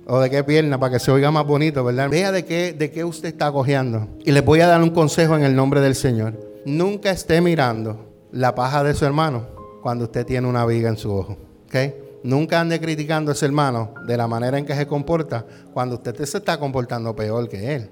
[0.05, 2.11] o de qué pierna para que se oiga más bonito, ¿verdad?
[2.11, 4.07] Vea de qué, de qué usted está cojeando.
[4.23, 6.35] Y les voy a dar un consejo en el nombre del Señor.
[6.63, 9.47] Nunca esté mirando la paja de su hermano
[9.81, 11.46] cuando usted tiene una viga en su ojo.
[12.23, 16.15] Nunca ande criticando a ese hermano de la manera en que se comporta cuando usted
[16.25, 17.89] se está comportando peor que él.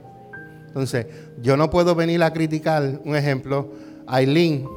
[0.68, 1.06] Entonces,
[1.42, 3.70] yo no puedo venir a criticar, un ejemplo,
[4.08, 4.68] Aileen.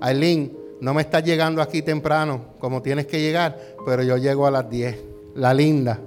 [0.00, 4.50] Aileen, no me estás llegando aquí temprano como tienes que llegar, pero yo llego a
[4.50, 4.96] las 10.
[5.34, 5.98] La linda.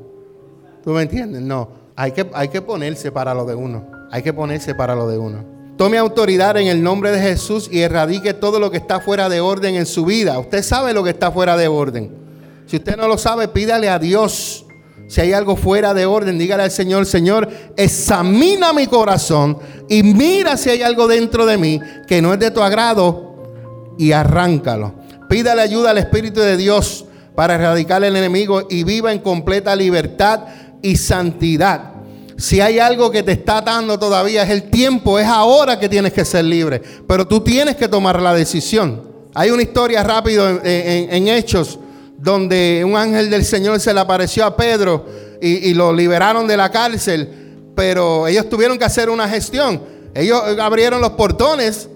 [0.83, 1.41] ¿Tú me entiendes?
[1.41, 1.69] No.
[1.95, 3.85] Hay que, hay que ponerse para lo de uno.
[4.11, 5.43] Hay que ponerse para lo de uno.
[5.75, 9.41] Tome autoridad en el nombre de Jesús y erradique todo lo que está fuera de
[9.41, 10.39] orden en su vida.
[10.39, 12.22] Usted sabe lo que está fuera de orden.
[12.65, 14.65] Si usted no lo sabe, pídale a Dios.
[15.07, 19.59] Si hay algo fuera de orden, dígale al Señor, Señor, examina mi corazón
[19.89, 24.11] y mira si hay algo dentro de mí que no es de tu agrado y
[24.11, 24.95] arráncalo.
[25.29, 27.05] Pídale ayuda al Espíritu de Dios
[27.35, 30.41] para erradicar el enemigo y viva en completa libertad
[30.81, 31.93] y santidad.
[32.37, 36.13] Si hay algo que te está atando todavía es el tiempo, es ahora que tienes
[36.13, 39.13] que ser libre, pero tú tienes que tomar la decisión.
[39.35, 41.79] Hay una historia rápido en, Hechos
[42.23, 45.05] donde un ángel del Señor se le apareció a Pedro
[45.41, 47.27] y, lo liberaron de la cárcel,
[47.75, 49.83] pero ellos tuvieron que hacer una gestión.
[50.15, 51.89] Ellos abrieron los portones,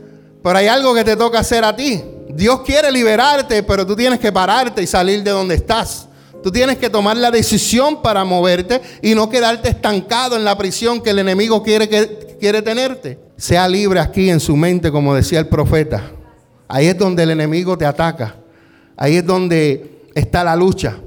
[0.43, 2.03] pero hay algo que te toca hacer a ti.
[2.29, 6.09] Dios quiere liberarte, pero tú tienes que pararte y salir de donde estás.
[6.43, 11.01] Tú tienes que tomar la decisión para moverte y no quedarte estancado en la prisión
[11.01, 13.17] que el enemigo quiere, que, quiere tenerte.
[13.37, 16.11] Sea libre aquí en su mente, como decía el profeta.
[16.67, 18.35] Ahí es donde el enemigo te ataca.
[18.97, 20.97] Ahí es donde está la lucha.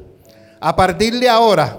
[0.60, 1.78] A partir de ahora,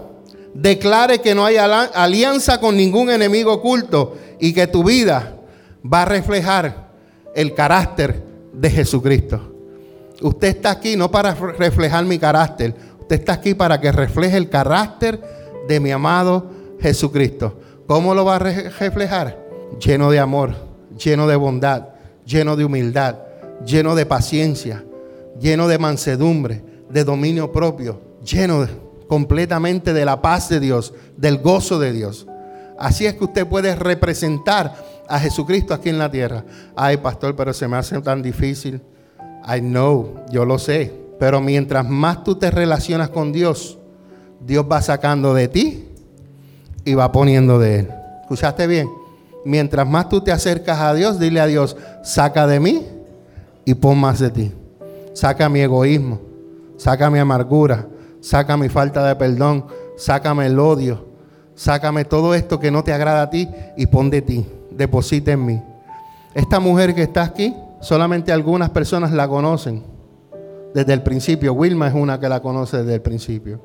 [0.54, 5.38] declare que no hay alianza con ningún enemigo oculto y que tu vida
[5.82, 6.90] va a reflejar
[7.34, 8.22] el carácter
[8.54, 9.54] de Jesucristo.
[10.22, 14.50] Usted está aquí no para reflejar mi carácter, usted está aquí para que refleje el
[14.50, 15.22] carácter
[15.68, 16.52] de mi amado
[16.82, 17.58] Jesucristo.
[17.88, 19.40] ¿Cómo lo va a reflejar?
[19.80, 20.54] Lleno de amor,
[20.98, 21.90] lleno de bondad,
[22.26, 23.16] lleno de humildad,
[23.66, 24.84] lleno de paciencia,
[25.40, 28.68] lleno de mansedumbre, de dominio propio, lleno
[29.08, 32.28] completamente de la paz de Dios, del gozo de Dios.
[32.78, 34.74] Así es que usted puede representar
[35.08, 36.44] a Jesucristo aquí en la tierra.
[36.76, 38.82] Ay, pastor, pero se me hace tan difícil.
[39.46, 40.94] I know, yo lo sé.
[41.20, 43.78] Pero mientras más tú te relacionas con Dios,
[44.40, 45.90] Dios va sacando de ti
[46.84, 47.90] y va poniendo de Él.
[48.22, 48.90] ¿Escuchaste bien?
[49.46, 52.86] Mientras más tú te acercas a Dios, dile a Dios, saca de mí
[53.66, 54.52] y pon más de ti.
[55.14, 56.22] Saca mi egoísmo,
[56.82, 57.86] saca mi amargura,
[58.22, 59.68] saca mi falta de perdón,
[59.98, 61.06] sácame el odio,
[61.54, 65.46] sácame todo esto que no te agrada a ti y pon de ti deposita en
[65.46, 65.62] mí.
[66.34, 69.84] Esta mujer que está aquí, solamente algunas personas la conocen
[70.74, 71.54] desde el principio.
[71.54, 73.62] Wilma es una que la conoce desde el principio.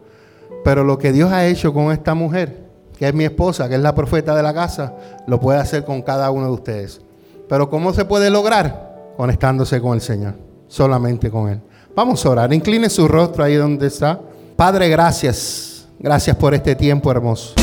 [0.62, 2.66] Pero lo que Dios ha hecho con esta mujer,
[2.98, 4.94] que es mi esposa, que es la profeta de la casa,
[5.26, 7.00] lo puede hacer con cada uno de ustedes.
[7.48, 9.14] Pero ¿cómo se puede lograr?
[9.16, 10.34] Conectándose con el Señor,
[10.68, 11.62] solamente con Él.
[11.96, 14.20] Vamos a orar, incline su rostro ahí donde está.
[14.54, 15.86] Padre, gracias.
[15.98, 17.54] Gracias por este tiempo hermoso.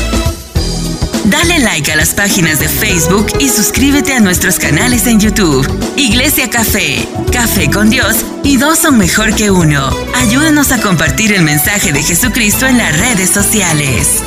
[1.26, 5.64] Dale like a las páginas de Facebook y suscríbete a nuestros canales en YouTube.
[5.96, 9.88] Iglesia Café, Café con Dios y dos son mejor que uno.
[10.16, 14.20] Ayúdanos a compartir el mensaje de Jesucristo en las redes sociales.